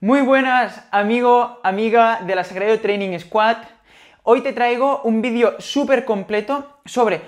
Muy 0.00 0.20
buenas, 0.20 0.86
amigo, 0.90 1.58
amiga 1.62 2.20
de 2.20 2.34
la 2.34 2.44
Sagrado 2.44 2.78
Training 2.80 3.18
Squad. 3.18 3.56
Hoy 4.24 4.42
te 4.42 4.52
traigo 4.52 5.00
un 5.04 5.22
vídeo 5.22 5.58
súper 5.58 6.04
completo 6.04 6.80
sobre 6.84 7.22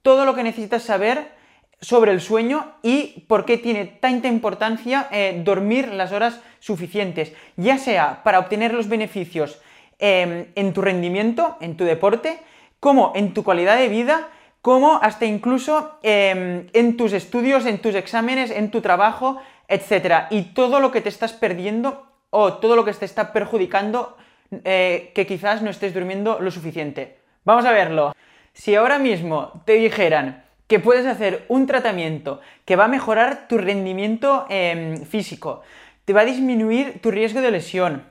todo 0.00 0.24
lo 0.24 0.36
que 0.36 0.44
necesitas 0.44 0.84
saber 0.84 1.32
sobre 1.80 2.12
el 2.12 2.20
sueño 2.20 2.76
y 2.84 3.24
por 3.26 3.44
qué 3.44 3.58
tiene 3.58 3.86
tanta 3.86 4.28
importancia 4.28 5.08
eh, 5.10 5.42
dormir 5.44 5.88
las 5.88 6.12
horas 6.12 6.40
suficientes, 6.60 7.32
ya 7.56 7.78
sea 7.78 8.22
para 8.22 8.38
obtener 8.38 8.74
los 8.74 8.88
beneficios 8.88 9.60
em, 9.98 10.46
en 10.54 10.72
tu 10.72 10.82
rendimiento, 10.82 11.56
en 11.60 11.76
tu 11.76 11.82
deporte, 11.82 12.38
como 12.78 13.10
en 13.16 13.34
tu 13.34 13.42
calidad 13.42 13.76
de 13.76 13.88
vida, 13.88 14.28
como 14.62 15.00
hasta 15.02 15.26
incluso 15.26 15.98
em, 16.04 16.68
en 16.74 16.96
tus 16.96 17.12
estudios, 17.12 17.66
en 17.66 17.78
tus 17.78 17.96
exámenes, 17.96 18.52
en 18.52 18.70
tu 18.70 18.82
trabajo, 18.82 19.40
etcétera, 19.68 20.28
y 20.30 20.54
todo 20.54 20.80
lo 20.80 20.90
que 20.92 21.00
te 21.00 21.08
estás 21.08 21.32
perdiendo 21.32 22.06
o 22.30 22.54
todo 22.54 22.76
lo 22.76 22.84
que 22.84 22.92
te 22.92 23.04
está 23.04 23.32
perjudicando 23.32 24.16
eh, 24.64 25.12
que 25.14 25.26
quizás 25.26 25.62
no 25.62 25.70
estés 25.70 25.94
durmiendo 25.94 26.38
lo 26.40 26.50
suficiente. 26.50 27.18
Vamos 27.44 27.64
a 27.64 27.72
verlo. 27.72 28.14
Si 28.52 28.74
ahora 28.74 28.98
mismo 28.98 29.62
te 29.64 29.74
dijeran 29.74 30.44
que 30.66 30.80
puedes 30.80 31.06
hacer 31.06 31.44
un 31.48 31.66
tratamiento 31.66 32.40
que 32.64 32.76
va 32.76 32.84
a 32.84 32.88
mejorar 32.88 33.48
tu 33.48 33.58
rendimiento 33.58 34.46
em, 34.48 35.04
físico, 35.04 35.62
te 36.04 36.12
va 36.12 36.22
a 36.22 36.24
disminuir 36.24 37.00
tu 37.00 37.10
riesgo 37.10 37.40
de 37.40 37.50
lesión, 37.50 38.04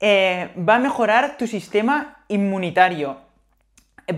eh, 0.00 0.50
va 0.56 0.76
a 0.76 0.78
mejorar 0.78 1.36
tu 1.36 1.46
sistema 1.46 2.24
inmunitario, 2.28 3.18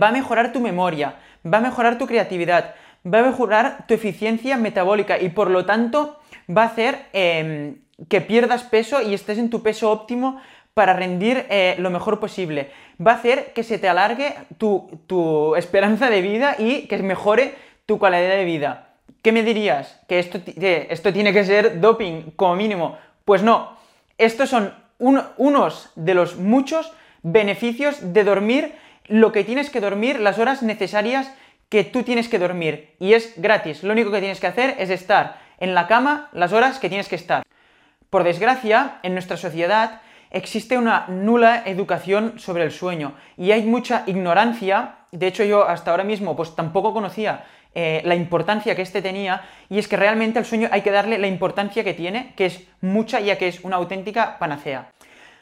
va 0.01 0.09
a 0.09 0.11
mejorar 0.11 0.51
tu 0.51 0.59
memoria, 0.59 1.15
va 1.45 1.59
a 1.59 1.61
mejorar 1.61 1.97
tu 1.97 2.05
creatividad, 2.05 2.75
va 3.05 3.19
a 3.19 3.23
mejorar 3.23 3.87
tu 3.87 3.93
eficiencia 3.93 4.57
metabólica 4.57 5.19
y 5.19 5.29
por 5.29 5.49
lo 5.49 5.65
tanto 5.65 6.18
va 6.49 6.63
a 6.63 6.67
hacer 6.67 7.05
em, 7.13 7.77
que 8.07 8.21
pierdas 8.21 8.63
peso 8.63 9.01
y 9.01 9.13
estés 9.13 9.37
en 9.37 9.49
tu 9.49 9.61
peso 9.61 9.91
óptimo 9.91 10.41
para 10.73 10.93
rendir 10.93 11.45
eh, 11.49 11.75
lo 11.79 11.89
mejor 11.89 12.19
posible. 12.19 12.71
Va 13.05 13.11
a 13.11 13.15
hacer 13.15 13.53
que 13.53 13.63
se 13.63 13.79
te 13.79 13.89
alargue 13.89 14.35
tu, 14.57 15.55
esperanza 15.55 16.09
de 16.09 16.21
vida 16.21 16.55
y 16.57 16.87
que 16.87 16.97
mejore 16.99 17.55
tu 17.85 17.99
calidad 17.99 18.29
de 18.29 18.45
vida. 18.45 18.89
¿Qué 19.21 19.31
me 19.31 19.43
dirías? 19.43 19.99
¿Que 20.07 20.19
esto, 20.19 20.39
esto 20.55 21.11
tiene 21.11 21.33
que 21.33 21.43
ser 21.43 21.81
doping 21.81 22.31
como 22.35 22.55
mínimo? 22.55 22.97
Pues 23.25 23.43
no. 23.43 23.77
Estos 24.17 24.49
son 24.49 24.73
unos 24.99 25.91
de 25.95 26.13
los 26.13 26.37
muchos 26.37 26.93
beneficios 27.23 28.13
de 28.13 28.23
dormir 28.23 28.73
lo 29.07 29.31
que 29.31 29.43
tienes 29.43 29.69
que 29.69 29.81
dormir, 29.81 30.19
las 30.19 30.39
horas 30.39 30.61
necesarias 30.61 31.33
que 31.67 31.83
tú 31.83 32.03
tienes 32.03 32.29
que 32.29 32.39
dormir. 32.39 32.95
Y 32.99 33.13
es 33.13 33.33
gratis. 33.35 33.83
Lo 33.83 33.93
único 33.93 34.11
que 34.11 34.19
tienes 34.19 34.39
que 34.39 34.47
hacer 34.47 34.75
es 34.79 34.89
estar 34.89 35.41
en 35.59 35.75
la 35.75 35.87
cama 35.87 36.29
las 36.31 36.53
horas 36.53 36.79
que 36.79 36.89
tienes 36.89 37.07
que 37.07 37.15
estar. 37.15 37.43
Por 38.09 38.23
desgracia, 38.23 38.99
en 39.03 39.13
nuestra 39.13 39.37
sociedad 39.37 40.01
existe 40.31 40.77
una 40.77 41.05
nula 41.07 41.63
educación 41.65 42.39
sobre 42.39 42.63
el 42.63 42.71
sueño 42.71 43.13
y 43.37 43.51
hay 43.51 43.63
mucha 43.63 44.03
ignorancia. 44.07 44.95
De 45.11 45.27
hecho, 45.27 45.43
yo 45.43 45.67
hasta 45.67 45.91
ahora 45.91 46.03
mismo 46.03 46.35
pues 46.35 46.55
tampoco 46.55 46.93
conocía 46.93 47.45
eh, 47.75 48.01
la 48.03 48.15
importancia 48.15 48.75
que 48.75 48.81
este 48.81 49.01
tenía 49.01 49.43
y 49.69 49.77
es 49.77 49.87
que 49.87 49.97
realmente 49.97 50.39
al 50.39 50.45
sueño 50.45 50.69
hay 50.71 50.81
que 50.81 50.91
darle 50.91 51.19
la 51.19 51.27
importancia 51.27 51.83
que 51.83 51.93
tiene, 51.93 52.33
que 52.35 52.47
es 52.47 52.63
mucha 52.81 53.19
ya 53.19 53.37
que 53.37 53.47
es 53.47 53.63
una 53.63 53.75
auténtica 53.75 54.39
panacea. 54.39 54.91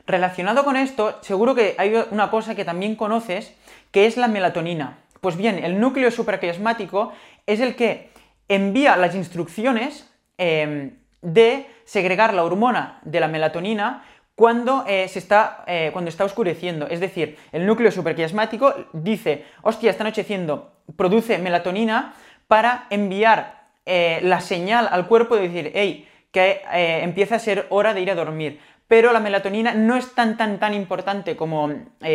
Relacionado 0.05 0.63
con 0.63 0.77
esto, 0.77 1.19
seguro 1.21 1.55
que 1.55 1.75
hay 1.77 1.93
una 2.11 2.29
cosa 2.29 2.55
que 2.55 2.65
también 2.65 2.95
conoces, 2.95 3.53
que 3.91 4.05
es 4.05 4.17
la 4.17 4.27
melatonina. 4.27 4.99
Pues 5.21 5.35
bien, 5.35 5.63
el 5.63 5.79
núcleo 5.79 6.11
supraquiasmático 6.11 7.11
es 7.45 7.59
el 7.59 7.75
que 7.75 8.09
envía 8.47 8.97
las 8.97 9.15
instrucciones 9.15 10.09
em, 10.37 10.97
de 11.21 11.67
segregar 11.85 12.33
la 12.33 12.43
hormona 12.43 12.99
de 13.03 13.19
la 13.19 13.27
melatonina 13.27 14.03
cuando, 14.37 14.85
eh, 14.87 15.07
se 15.07 15.17
está, 15.17 15.63
eh, 15.65 15.89
cuando 15.91 16.09
está 16.09 16.23
oscureciendo. 16.23 16.87
Es 16.87 16.99
decir, 16.99 17.39
el 17.51 17.65
núcleo 17.65 17.89
superquiasmático 17.91 18.71
dice, 18.93 19.45
hostia, 19.63 19.89
está 19.89 20.03
anocheciendo, 20.03 20.73
produce 20.95 21.39
melatonina 21.39 22.13
para 22.47 22.85
enviar 22.91 23.69
eh, 23.87 24.19
la 24.21 24.39
señal 24.39 24.89
al 24.91 25.07
cuerpo 25.07 25.35
de 25.35 25.49
decir, 25.49 25.71
hey, 25.73 26.07
que 26.31 26.61
empieza 27.01 27.37
a 27.37 27.39
ser 27.39 27.65
hora 27.69 27.95
de 27.95 28.01
ir 28.01 28.11
a 28.11 28.15
dormir. 28.15 28.59
Pero 28.87 29.11
la 29.11 29.19
melatonina 29.19 29.73
no 29.73 29.95
es 29.95 30.13
tan 30.13 30.37
tan 30.37 30.59
tan 30.59 30.75
importante 30.75 31.35
como 31.35 31.71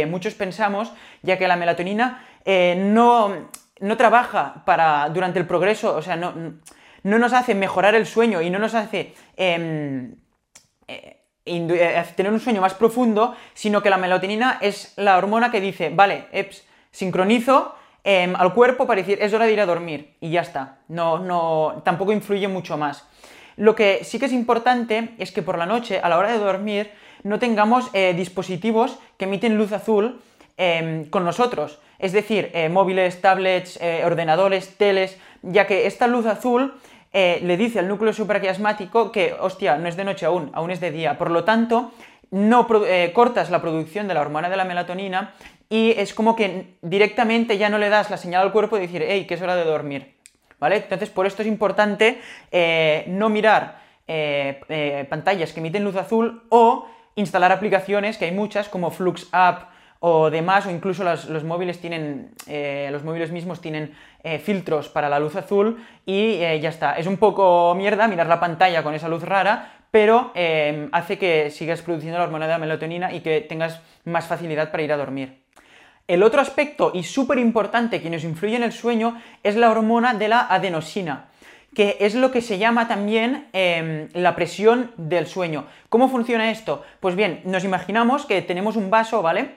muchos 0.06 0.34
pensamos, 0.34 0.92
ya 1.22 1.38
que 1.38 1.48
la 1.48 1.56
melatonina 1.56 2.24
no, 2.46 3.48
no 3.82 3.96
trabaja 3.96 4.62
para, 4.64 5.08
durante 5.10 5.38
el 5.38 5.46
progreso, 5.46 5.94
o 5.94 6.02
sea, 6.02 6.16
no, 6.16 6.32
no 7.02 7.18
nos 7.18 7.32
hace 7.32 7.54
mejorar 7.54 7.94
el 7.94 8.06
sueño 8.06 8.40
y 8.40 8.48
no 8.48 8.58
nos 8.58 8.74
hace 8.74 9.12
em, 9.36 10.14
eh, 10.86 11.18
eh, 11.44 12.04
tener 12.16 12.32
un 12.32 12.40
sueño 12.40 12.60
más 12.60 12.74
profundo, 12.74 13.34
sino 13.54 13.82
que 13.82 13.90
la 13.90 13.96
melatonina 13.96 14.58
es 14.60 14.94
la 14.96 15.18
hormona 15.18 15.50
que 15.50 15.60
dice, 15.60 15.90
vale, 15.90 16.26
sincronizo 16.92 17.74
em, 18.04 18.36
al 18.36 18.54
cuerpo 18.54 18.86
para 18.86 19.00
decir, 19.00 19.18
es 19.20 19.34
hora 19.34 19.46
de 19.46 19.52
ir 19.52 19.60
a 19.60 19.66
dormir, 19.66 20.14
y 20.20 20.30
ya 20.30 20.42
está. 20.42 20.78
No, 20.86 21.18
no, 21.18 21.82
tampoco 21.84 22.12
influye 22.12 22.46
mucho 22.46 22.78
más. 22.78 23.08
Lo 23.56 23.74
que 23.74 24.04
sí 24.04 24.18
que 24.18 24.26
es 24.26 24.32
importante 24.32 25.14
es 25.18 25.32
que 25.32 25.42
por 25.42 25.58
la 25.58 25.66
noche, 25.66 26.00
a 26.00 26.08
la 26.08 26.18
hora 26.18 26.30
de 26.30 26.38
dormir, 26.38 26.92
no 27.24 27.40
tengamos 27.40 27.90
eh, 27.92 28.14
dispositivos 28.14 28.98
que 29.16 29.24
emiten 29.24 29.58
luz 29.58 29.72
azul 29.72 30.22
em, 30.56 31.04
con 31.06 31.24
nosotros. 31.24 31.80
Es 32.02 32.12
decir, 32.12 32.52
móviles, 32.70 33.22
tablets, 33.22 33.80
ordenadores, 34.04 34.76
teles, 34.76 35.16
ya 35.42 35.66
que 35.66 35.86
esta 35.86 36.06
luz 36.06 36.26
azul 36.26 36.74
eh, 37.12 37.40
le 37.42 37.56
dice 37.58 37.78
al 37.78 37.88
núcleo 37.88 38.12
supraquiasmático 38.12 39.12
que, 39.12 39.34
hostia, 39.38 39.76
no 39.76 39.88
es 39.88 39.96
de 39.96 40.04
noche 40.04 40.24
aún, 40.24 40.50
aún 40.54 40.70
es 40.70 40.80
de 40.80 40.90
día. 40.90 41.18
Por 41.18 41.30
lo 41.30 41.44
tanto, 41.44 41.92
no 42.30 42.66
eh, 42.86 43.12
cortas 43.12 43.50
la 43.50 43.60
producción 43.60 44.08
de 44.08 44.14
la 44.14 44.22
hormona 44.22 44.48
de 44.48 44.56
la 44.56 44.64
melatonina 44.64 45.34
y 45.68 45.90
es 45.90 46.14
como 46.14 46.34
que 46.34 46.76
directamente 46.80 47.58
ya 47.58 47.68
no 47.68 47.78
le 47.78 47.90
das 47.90 48.08
la 48.08 48.16
señal 48.16 48.42
al 48.42 48.52
cuerpo 48.52 48.76
de 48.76 48.82
decir, 48.82 49.04
hey, 49.06 49.26
que 49.26 49.34
es 49.34 49.42
hora 49.42 49.56
de 49.56 49.64
dormir. 49.64 50.14
¿Vale? 50.58 50.76
Entonces, 50.76 51.10
por 51.10 51.26
esto 51.26 51.42
es 51.42 51.48
importante 51.48 52.20
eh, 52.50 53.04
no 53.08 53.28
mirar 53.28 53.82
pantallas 55.08 55.52
que 55.52 55.60
emiten 55.60 55.84
luz 55.84 55.96
azul 55.96 56.42
o 56.50 56.86
instalar 57.14 57.50
aplicaciones, 57.50 58.18
que 58.18 58.26
hay 58.26 58.32
muchas, 58.32 58.68
como 58.68 58.90
Flux 58.90 59.28
App 59.32 59.70
o 60.04 60.30
demás, 60.30 60.66
o 60.66 60.70
incluso 60.70 61.04
los, 61.04 61.44
móviles 61.44 61.80
tienen, 61.80 62.32
eh, 62.48 62.88
los 62.90 63.04
móviles 63.04 63.30
mismos 63.30 63.60
tienen 63.60 63.94
eh, 64.24 64.40
filtros 64.40 64.88
para 64.88 65.08
la 65.08 65.20
luz 65.20 65.36
azul 65.36 65.78
y 66.04 66.42
eh, 66.42 66.58
ya 66.60 66.70
está. 66.70 66.94
Es 66.94 67.06
un 67.06 67.18
poco 67.18 67.72
mierda 67.76 68.08
mirar 68.08 68.26
la 68.26 68.40
pantalla 68.40 68.82
con 68.82 68.94
esa 68.94 69.08
luz 69.08 69.22
rara, 69.22 69.84
pero 69.92 70.32
hace 70.90 71.18
que 71.18 71.50
sigas 71.50 71.82
produciendo 71.82 72.18
la 72.18 72.24
hormona 72.24 72.46
de 72.46 72.52
la 72.52 72.58
melatonina 72.58 73.12
y 73.12 73.20
que 73.20 73.42
tengas 73.42 73.80
más 74.04 74.26
facilidad 74.26 74.72
para 74.72 74.82
ir 74.82 74.92
a 74.92 74.96
dormir. 74.96 75.44
El 76.08 76.24
otro 76.24 76.40
aspecto 76.40 76.90
y 76.92 77.04
súper 77.04 77.38
importante 77.38 78.02
que 78.02 78.10
nos 78.10 78.24
influye 78.24 78.56
en 78.56 78.64
el 78.64 78.72
sueño 78.72 79.20
es 79.44 79.54
la 79.54 79.70
hormona 79.70 80.14
de 80.14 80.28
la 80.28 80.46
adenosina 80.48 81.28
que 81.74 81.96
es 82.00 82.14
lo 82.14 82.30
que 82.30 82.42
se 82.42 82.58
llama 82.58 82.86
también 82.86 83.46
em, 83.54 84.08
la 84.12 84.36
presión 84.36 84.90
del 84.98 85.26
sueño. 85.26 85.64
¿Cómo 85.88 86.08
funciona 86.08 86.50
esto? 86.50 86.82
Pues 87.00 87.16
bien, 87.16 87.40
nos 87.44 87.64
imaginamos 87.64 88.26
que 88.26 88.42
tenemos 88.42 88.76
un 88.76 88.90
vaso, 88.90 89.22
¿vale? 89.22 89.54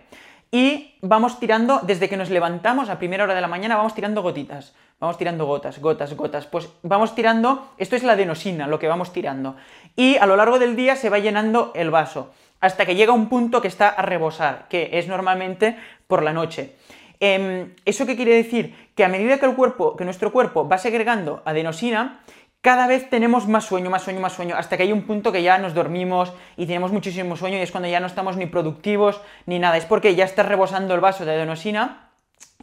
Y 0.55 0.95
vamos 1.01 1.37
tirando, 1.37 1.81
desde 1.83 2.07
que 2.07 2.15
nos 2.15 2.29
levantamos 2.29 2.87
a 2.87 2.97
primera 2.97 3.25
hora 3.25 3.35
de 3.35 3.41
la 3.41 3.49
mañana, 3.49 3.75
vamos 3.75 3.93
tirando 3.93 4.21
gotitas. 4.21 4.73
Vamos 5.01 5.17
tirando 5.17 5.45
gotas, 5.45 5.79
gotas, 5.79 6.15
gotas. 6.15 6.45
Pues 6.45 6.69
vamos 6.81 7.13
tirando, 7.13 7.71
esto 7.77 7.97
es 7.97 8.03
la 8.03 8.13
adenosina, 8.13 8.65
lo 8.65 8.79
que 8.79 8.87
vamos 8.87 9.11
tirando. 9.11 9.57
Y 9.97 10.15
a 10.15 10.25
lo 10.25 10.37
largo 10.37 10.57
del 10.57 10.77
día 10.77 10.95
se 10.95 11.09
va 11.09 11.19
llenando 11.19 11.73
el 11.75 11.91
vaso, 11.91 12.31
hasta 12.61 12.85
que 12.85 12.95
llega 12.95 13.11
un 13.11 13.27
punto 13.27 13.61
que 13.61 13.67
está 13.67 13.89
a 13.89 14.01
rebosar, 14.03 14.69
que 14.69 14.91
es 14.93 15.09
normalmente 15.09 15.77
por 16.07 16.23
la 16.23 16.31
noche. 16.31 16.77
Em, 17.19 17.73
¿Eso 17.83 18.05
qué 18.05 18.15
quiere 18.15 18.35
decir? 18.35 18.73
Que 18.95 19.03
a 19.03 19.09
medida 19.09 19.37
que, 19.37 19.47
el 19.47 19.55
cuerpo, 19.55 19.97
que 19.97 20.05
nuestro 20.05 20.31
cuerpo 20.31 20.69
va 20.69 20.77
segregando 20.77 21.41
adenosina, 21.43 22.21
cada 22.65 22.87
vez 22.87 23.11
tenemos 23.11 23.47
más 23.47 23.65
sueño, 23.65 23.91
más 23.91 24.01
sueño, 24.01 24.19
más 24.19 24.33
sueño, 24.33 24.55
hasta 24.57 24.75
que 24.75 24.81
hay 24.81 24.91
un 24.91 25.03
punto 25.03 25.31
que 25.31 25.43
ya 25.43 25.59
nos 25.59 25.75
dormimos 25.75 26.33
y 26.57 26.65
tenemos 26.65 26.91
muchísimo 26.91 27.37
sueño 27.37 27.59
y 27.59 27.61
es 27.61 27.69
cuando 27.69 27.87
ya 27.87 27.99
no 27.99 28.07
estamos 28.07 28.37
ni 28.37 28.47
productivos 28.47 29.21
ni 29.45 29.59
nada. 29.59 29.77
Es 29.77 29.85
porque 29.85 30.15
ya 30.15 30.25
está 30.25 30.41
rebosando 30.41 30.95
el 30.95 30.99
vaso 30.99 31.25
de 31.25 31.33
adenosina 31.33 32.09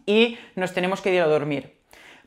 y 0.04 0.38
nos 0.56 0.74
tenemos 0.74 1.02
que 1.02 1.14
ir 1.14 1.22
a 1.22 1.26
dormir. 1.26 1.78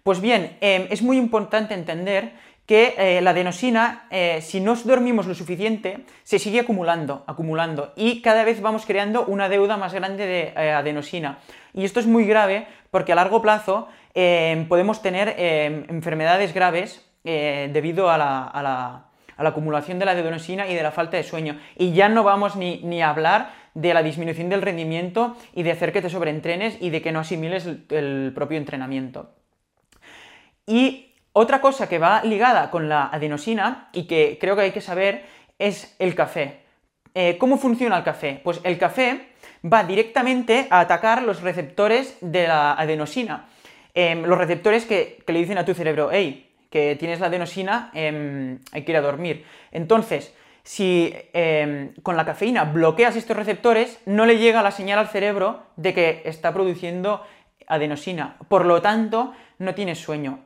Pues 0.04 0.22
bien, 0.22 0.56
em, 0.62 0.88
es 0.90 1.02
muy 1.02 1.18
importante 1.18 1.74
entender 1.74 2.32
que 2.66 2.96
eh, 2.98 3.20
la 3.22 3.32
adenosina, 3.32 4.08
eh, 4.10 4.40
si 4.42 4.62
no 4.62 4.74
dormimos 4.76 5.28
lo 5.28 5.36
suficiente, 5.36 6.06
se 6.24 6.40
sigue 6.40 6.62
acumulando, 6.62 7.26
acumulando, 7.28 7.92
y 7.98 8.22
cada 8.22 8.46
vez 8.46 8.62
vamos 8.62 8.86
creando 8.86 9.26
una 9.26 9.50
deuda 9.50 9.76
más 9.76 9.94
grande 9.94 10.26
de 10.26 10.54
eh, 10.56 10.72
adenosina. 10.72 11.40
Y 11.74 11.84
esto 11.84 12.00
es 12.00 12.08
muy 12.08 12.26
grave 12.26 12.68
porque 12.90 13.12
a 13.12 13.16
largo 13.16 13.42
plazo 13.42 13.90
em, 14.14 14.66
podemos 14.70 15.02
tener 15.02 15.36
em, 15.38 15.84
enfermedades 15.90 16.54
graves 16.54 17.05
eh, 17.26 17.70
debido 17.74 18.10
a 18.10 18.18
la, 18.18 19.06
acumulación 19.38 20.00
de 20.00 20.06
la 20.06 20.12
adenosina 20.12 20.68
y 20.68 20.76
de 20.76 20.84
la 20.84 20.92
falta 20.92 21.18
de 21.18 21.24
sueño. 21.24 21.60
Y 21.76 21.92
ya 21.94 22.08
no 22.08 22.24
vamos 22.24 22.56
ni, 22.56 23.02
a 23.02 23.10
hablar 23.10 23.52
de 23.74 23.94
la 23.94 24.04
disminución 24.04 24.48
del 24.48 24.62
rendimiento 24.62 25.36
y 25.54 25.64
de 25.64 25.72
hacer 25.72 25.92
que 25.92 26.02
te 26.02 26.10
sobreentrenes 26.10 26.78
y 26.80 26.92
de 26.92 27.02
que 27.02 27.12
no 27.12 27.20
asimiles 27.20 27.66
el, 27.66 28.32
propio 28.34 28.58
entrenamiento. 28.58 29.34
Y 30.66 31.14
otra 31.34 31.60
cosa 31.60 31.90
que 31.90 32.00
va 32.00 32.24
ligada 32.24 32.72
con 32.72 32.88
la 32.88 33.08
adenosina 33.08 33.90
y 33.92 34.04
que 34.04 34.38
creo 34.40 34.56
que 34.56 34.62
hay 34.62 34.72
que 34.72 34.82
saber 34.82 35.26
es 35.60 35.96
el 36.00 36.16
café. 36.16 36.62
eh, 37.14 37.38
¿cómo 37.38 37.58
funciona 37.58 37.98
el 37.98 38.04
café? 38.04 38.40
Pues 38.44 38.62
el 38.64 38.78
café 38.78 39.30
va 39.66 39.84
directamente 39.84 40.68
a 40.70 40.82
atacar 40.82 41.24
los 41.24 41.42
receptores 41.42 42.18
de 42.22 42.48
la 42.48 42.74
adenosina. 42.74 43.48
Em, 43.94 44.24
los 44.26 44.38
receptores 44.38 44.86
que, 44.86 45.24
le 45.26 45.40
dicen 45.40 45.58
a 45.58 45.64
tu 45.64 45.74
cerebro, 45.74 46.10
hey, 46.12 46.52
que 46.76 46.98
tienes 46.98 47.22
la 47.22 47.28
adenosina, 47.28 47.90
em, 47.94 48.60
hay 48.74 48.84
que 48.84 48.92
ir 48.92 48.98
a 48.98 49.02
dormir. 49.02 49.46
Entonces, 49.72 50.34
si 50.62 51.16
em, 51.32 51.94
con 52.04 52.18
la 52.18 52.26
cafeína 52.26 52.66
bloqueas 52.66 53.16
estos 53.16 53.38
receptores, 53.38 54.02
no 54.06 54.26
le 54.26 54.38
llega 54.40 54.62
la 54.62 54.72
señal 54.72 55.00
al 55.00 55.08
cerebro 55.08 55.64
de 55.78 55.94
que 55.94 56.22
está 56.26 56.54
produciendo 56.54 57.26
adenosina. 57.66 58.36
Por 58.50 58.66
lo 58.66 58.82
tanto, 58.82 59.32
no 59.58 59.74
tienes 59.74 60.00
sueño. 60.00 60.40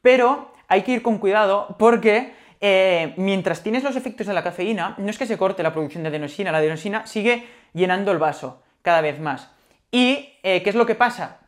Pero 0.00 0.52
hay 0.66 0.82
que 0.82 0.94
ir 0.94 1.02
con 1.02 1.18
cuidado 1.18 1.76
porque 1.78 2.32
eh, 2.60 3.14
mientras 3.16 3.62
tienes 3.62 3.84
los 3.84 3.94
efectos 3.94 4.26
de 4.26 4.34
la 4.34 4.42
cafeína, 4.42 4.96
no 4.98 5.10
es 5.10 5.16
que 5.16 5.26
se 5.26 5.38
corte 5.38 5.62
la 5.62 5.72
producción 5.72 6.02
de 6.02 6.08
adenosina, 6.08 6.50
la 6.50 6.58
adenosina 6.58 7.06
sigue 7.06 7.46
llenando 7.72 8.10
el 8.10 8.18
vaso 8.18 8.64
cada 8.82 9.00
vez 9.00 9.20
más. 9.20 9.48
¿Y 9.92 10.28
eh, 10.42 10.60
qué 10.64 10.70
es 10.70 10.74
lo 10.74 10.86
que 10.86 10.96
pasa? 10.96 11.38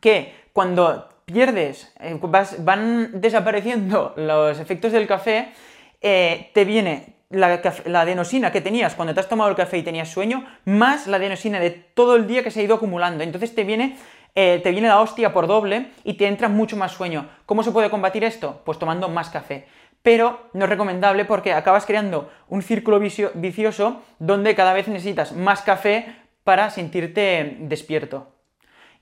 Que 0.00 0.34
cuando 0.52 1.13
pierdes, 1.24 1.92
eh, 2.00 2.18
van 2.60 3.20
desapareciendo 3.20 4.14
los 4.16 4.58
efectos 4.58 4.92
del 4.92 5.06
café, 5.06 5.52
te 6.00 6.64
viene 6.66 7.16
la, 7.30 7.62
adenosina 8.00 8.52
que 8.52 8.60
tenías 8.60 8.94
cuando 8.94 9.14
te 9.14 9.20
has 9.20 9.28
tomado 9.28 9.48
el 9.48 9.56
café 9.56 9.78
y 9.78 9.82
tenías 9.82 10.10
sueño, 10.10 10.44
más 10.66 11.06
la 11.06 11.16
adenosina 11.16 11.60
de 11.60 11.70
todo 11.70 12.16
el 12.16 12.26
día 12.26 12.42
que 12.42 12.50
se 12.50 12.60
ha 12.60 12.62
ido 12.62 12.74
acumulando. 12.74 13.24
Entonces 13.24 13.54
te 13.54 13.64
viene 13.64 13.96
te 14.34 14.70
viene 14.72 14.88
la 14.88 15.00
hostia 15.00 15.32
por 15.32 15.46
doble 15.46 15.92
y 16.02 16.14
te 16.14 16.26
entra 16.26 16.48
mucho 16.48 16.76
más 16.76 16.92
sueño. 16.92 17.30
¿Cómo 17.46 17.62
se 17.62 17.70
puede 17.70 17.88
combatir 17.88 18.24
esto? 18.24 18.60
Pues 18.64 18.78
tomando 18.78 19.08
más 19.08 19.30
café 19.30 19.66
pero 20.04 20.50
no 20.52 20.66
es 20.66 20.68
recomendable 20.68 21.24
porque 21.24 21.54
acabas 21.54 21.86
creando 21.86 22.30
un 22.48 22.60
círculo 22.60 23.00
vicioso 23.00 24.02
donde 24.18 24.54
cada 24.54 24.74
vez 24.74 24.86
necesitas 24.86 25.32
más 25.32 25.62
café 25.62 26.14
para 26.44 26.68
sentirte 26.68 27.56
despierto. 27.60 28.28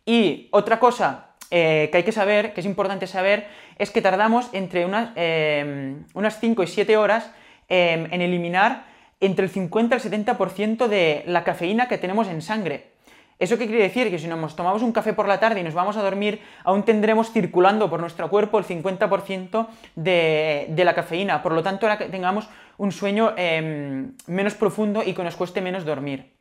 Y 0.06 0.48
otra 0.52 0.78
cosa 0.78 1.31
eh, 1.54 1.90
que 1.92 1.98
hay 1.98 2.02
que 2.02 2.12
saber, 2.12 2.54
que 2.54 2.60
es 2.60 2.66
importante 2.66 3.06
saber, 3.06 3.46
es 3.76 3.90
que 3.90 4.00
tardamos 4.00 4.48
entre 4.54 4.86
unas, 4.86 5.10
eh, 5.16 5.96
unas 6.14 6.40
5 6.40 6.62
y 6.62 6.66
7 6.66 6.96
horas 6.96 7.30
eh, 7.68 8.08
en 8.10 8.22
eliminar 8.22 8.86
entre 9.20 9.44
el 9.44 9.50
50 9.50 9.94
y 9.94 9.98
el 9.98 10.24
70% 10.24 10.88
de 10.88 11.24
la 11.26 11.44
cafeína 11.44 11.88
que 11.88 11.98
tenemos 11.98 12.28
en 12.28 12.40
sangre. 12.40 12.92
¿Eso 13.38 13.58
qué 13.58 13.66
quiere 13.66 13.82
decir? 13.82 14.08
Que 14.08 14.18
si 14.18 14.28
nos 14.28 14.56
tomamos 14.56 14.80
un 14.80 14.92
café 14.92 15.12
por 15.12 15.28
la 15.28 15.40
tarde 15.40 15.60
y 15.60 15.62
nos 15.62 15.74
vamos 15.74 15.98
a 15.98 16.02
dormir, 16.02 16.40
aún 16.64 16.84
tendremos 16.84 17.32
circulando 17.32 17.90
por 17.90 18.00
nuestro 18.00 18.30
cuerpo 18.30 18.58
el 18.58 18.64
50% 18.64 19.66
de, 19.94 20.68
de, 20.70 20.84
la 20.86 20.94
cafeína. 20.94 21.42
Por 21.42 21.52
lo 21.52 21.62
tanto, 21.62 21.84
ahora 21.84 21.98
que 21.98 22.06
tengamos 22.06 22.48
un 22.78 22.92
sueño 22.92 23.34
em, 23.36 24.14
menos 24.26 24.54
profundo 24.54 25.02
y 25.04 25.12
que 25.12 25.22
nos 25.22 25.36
cueste 25.36 25.60
menos 25.60 25.84
dormir. 25.84 26.32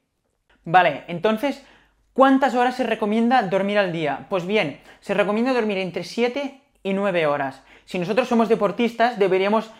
Vale, 0.63 1.03
entonces, 1.07 1.65
¿cuántas 2.13 2.55
horas 2.55 2.75
se 2.75 2.83
recomienda 2.83 3.41
dormir 3.43 3.77
al 3.77 3.91
día? 3.91 4.25
Pues 4.29 4.45
bien, 4.45 4.79
se 4.99 5.13
recomienda 5.13 5.53
dormir 5.53 5.77
entre 5.77 6.03
7 6.03 6.61
y 6.83 6.93
9 6.93 7.27
horas. 7.27 7.63
Si 7.85 7.99
nosotros 7.99 8.27
somos 8.27 8.49
deportistas, 8.49 9.19
deberíamos, 9.19 9.71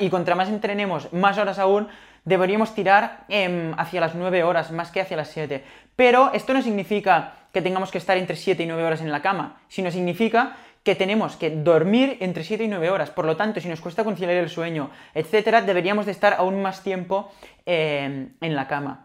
y 0.00 0.10
contra 0.10 0.34
más 0.34 0.48
entrenemos, 0.48 1.12
más 1.12 1.38
horas 1.38 1.58
aún, 1.58 1.88
deberíamos 2.24 2.74
tirar 2.74 3.24
em, 3.28 3.74
hacia 3.78 4.00
las 4.00 4.14
9 4.14 4.44
horas 4.44 4.72
más 4.72 4.90
que 4.90 5.00
hacia 5.00 5.16
las 5.16 5.28
7. 5.28 5.62
Pero 5.96 6.32
esto 6.32 6.54
no 6.54 6.62
significa 6.62 7.34
que 7.52 7.62
tengamos 7.62 7.90
que 7.90 7.98
estar 7.98 8.16
entre 8.16 8.36
7 8.36 8.62
y 8.62 8.66
9 8.66 8.84
horas 8.84 9.00
en 9.00 9.12
la 9.12 9.22
cama, 9.22 9.60
sino 9.68 9.90
significa 9.90 10.56
que 10.82 10.94
tenemos 10.94 11.36
que 11.36 11.50
dormir 11.50 12.18
entre 12.20 12.44
7 12.44 12.64
y 12.64 12.68
9 12.68 12.90
horas. 12.90 13.10
Por 13.10 13.24
lo 13.24 13.36
tanto, 13.36 13.60
si 13.60 13.68
nos 13.68 13.80
cuesta 13.80 14.04
conciliar 14.04 14.36
el 14.36 14.50
sueño, 14.50 14.90
etcétera, 15.14 15.62
deberíamos 15.62 16.06
de 16.06 16.12
estar 16.12 16.34
aún 16.34 16.60
más 16.60 16.82
tiempo 16.82 17.30
em, 17.64 18.30
en 18.40 18.56
la 18.56 18.68
cama. 18.68 19.03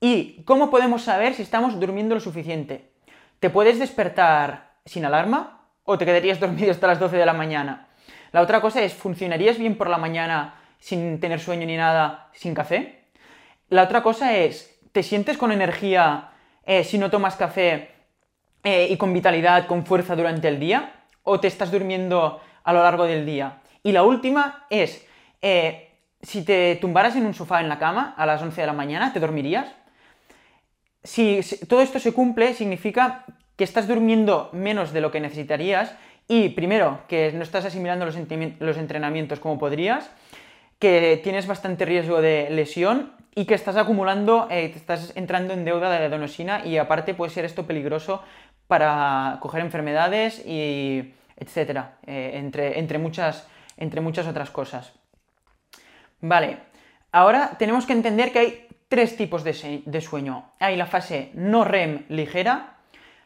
¿Y 0.00 0.42
cómo 0.44 0.70
podemos 0.70 1.02
saber 1.02 1.34
si 1.34 1.42
estamos 1.42 1.78
durmiendo 1.78 2.14
lo 2.14 2.20
suficiente? 2.20 2.90
¿Te 3.38 3.50
puedes 3.50 3.78
despertar 3.78 4.72
sin 4.84 5.04
alarma 5.04 5.68
o 5.84 5.98
te 5.98 6.06
quedarías 6.06 6.40
dormido 6.40 6.70
hasta 6.70 6.86
las 6.86 6.98
12 6.98 7.16
de 7.16 7.26
la 7.26 7.34
mañana? 7.34 7.88
La 8.32 8.40
otra 8.40 8.60
cosa 8.60 8.82
es, 8.82 8.94
¿funcionarías 8.94 9.58
bien 9.58 9.76
por 9.76 9.90
la 9.90 9.98
mañana 9.98 10.54
sin 10.80 11.20
tener 11.20 11.38
sueño 11.38 11.66
ni 11.66 11.76
nada, 11.76 12.30
sin 12.32 12.54
café. 12.54 13.04
La 13.68 13.84
otra 13.84 14.02
cosa 14.02 14.36
es, 14.36 14.80
¿te 14.92 15.02
sientes 15.02 15.38
con 15.38 15.52
energía 15.52 16.30
eh, 16.64 16.82
si 16.82 16.98
no 16.98 17.10
tomas 17.10 17.36
café 17.36 17.90
eh, 18.64 18.88
y 18.90 18.96
con 18.96 19.12
vitalidad, 19.12 19.66
con 19.66 19.86
fuerza 19.86 20.16
durante 20.16 20.48
el 20.48 20.58
día? 20.58 20.92
¿O 21.22 21.38
te 21.38 21.46
estás 21.46 21.70
durmiendo 21.70 22.40
a 22.64 22.72
lo 22.72 22.82
largo 22.82 23.04
del 23.04 23.26
día? 23.26 23.60
Y 23.82 23.92
la 23.92 24.02
última 24.02 24.66
es, 24.70 25.06
eh, 25.42 25.92
si 26.22 26.44
te 26.44 26.76
tumbaras 26.76 27.14
en 27.14 27.26
un 27.26 27.34
sofá 27.34 27.60
en 27.60 27.68
la 27.68 27.78
cama 27.78 28.14
a 28.16 28.26
las 28.26 28.42
11 28.42 28.60
de 28.60 28.66
la 28.66 28.72
mañana, 28.72 29.12
¿te 29.12 29.20
dormirías? 29.20 29.68
Si, 31.02 31.40
todo 31.68 31.80
esto 31.80 31.98
se 31.98 32.12
cumple, 32.12 32.54
significa 32.54 33.24
que 33.56 33.64
estás 33.64 33.88
durmiendo 33.88 34.50
menos 34.52 34.92
de 34.92 35.00
lo 35.00 35.10
que 35.10 35.20
necesitarías 35.20 35.94
y 36.28 36.50
primero, 36.50 37.00
que 37.08 37.32
no 37.32 37.42
estás 37.42 37.64
asimilando 37.64 38.06
los, 38.06 38.16
entrenamientos 38.76 39.40
como 39.40 39.58
podrías, 39.58 40.10
que 40.78 41.20
tienes 41.22 41.46
bastante 41.46 41.84
riesgo 41.84 42.20
de 42.20 42.48
lesión 42.50 43.12
y 43.34 43.46
que 43.46 43.54
estás 43.54 43.76
acumulando, 43.76 44.46
eh, 44.50 44.72
estás 44.74 45.12
entrando 45.16 45.54
en 45.54 45.64
deuda 45.64 45.90
de 45.90 46.06
adenosina 46.06 46.64
y 46.64 46.78
aparte 46.78 47.14
puede 47.14 47.32
ser 47.32 47.44
esto 47.44 47.66
peligroso 47.66 48.22
para 48.66 49.38
coger 49.40 49.60
enfermedades 49.60 50.40
y 50.46 51.14
etcétera, 51.36 51.96
eh, 52.06 52.32
entre, 52.34 52.98
muchas, 52.98 53.48
entre 53.76 54.00
muchas 54.00 54.28
otras 54.28 54.50
cosas. 54.50 54.92
Vale, 56.20 56.58
ahora 57.10 57.56
tenemos 57.58 57.86
que 57.86 57.94
entender 57.94 58.30
que 58.30 58.38
hay 58.38 58.68
tres 58.90 59.16
tipos 59.16 59.44
de, 59.44 60.00
sueño. 60.00 60.50
Hay 60.58 60.76
la 60.76 60.84
fase 60.84 61.30
no 61.34 61.64
REM 61.64 62.06
ligera, 62.08 62.74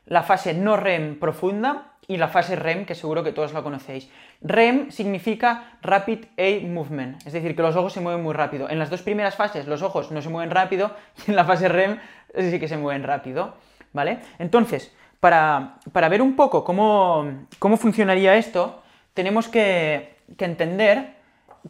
la 0.04 0.22
fase 0.22 0.52
no 0.52 0.76
REM 0.76 1.18
profunda 1.18 1.94
y 2.06 2.18
la 2.18 2.28
fase 2.28 2.54
REM, 2.54 2.84
que 2.84 2.94
seguro 2.94 3.24
que 3.24 3.32
todos 3.32 3.54
la 3.54 3.62
conocéis. 3.62 4.10
REM 4.42 4.90
significa 4.90 5.78
Rapid 5.80 6.26
Eye 6.36 6.68
Movement, 6.68 7.26
es 7.26 7.32
decir, 7.32 7.56
que 7.56 7.62
los 7.62 7.76
ojos 7.76 7.94
se 7.94 8.02
mueven 8.02 8.22
muy 8.22 8.34
rápido. 8.34 8.68
En 8.68 8.78
las 8.78 8.90
dos 8.90 9.00
primeras 9.00 9.36
fases 9.36 9.66
los 9.66 9.80
ojos 9.80 10.12
no 10.12 10.20
se 10.20 10.28
mueven 10.28 10.50
rápido 10.50 10.94
y 11.26 11.30
en 11.30 11.36
la 11.36 11.46
fase 11.46 11.68
REM 11.68 11.98
sí 12.38 12.60
que 12.60 12.68
se 12.68 12.76
mueven 12.76 13.02
rápido, 13.02 13.54
¿vale? 13.94 14.18
Entonces, 14.38 14.94
para, 15.18 15.78
ver 16.10 16.20
un 16.20 16.36
poco 16.36 16.62
cómo, 16.62 17.46
funcionaría 17.78 18.36
esto, 18.36 18.82
tenemos 19.14 19.48
que, 19.48 20.18
entender 20.38 21.14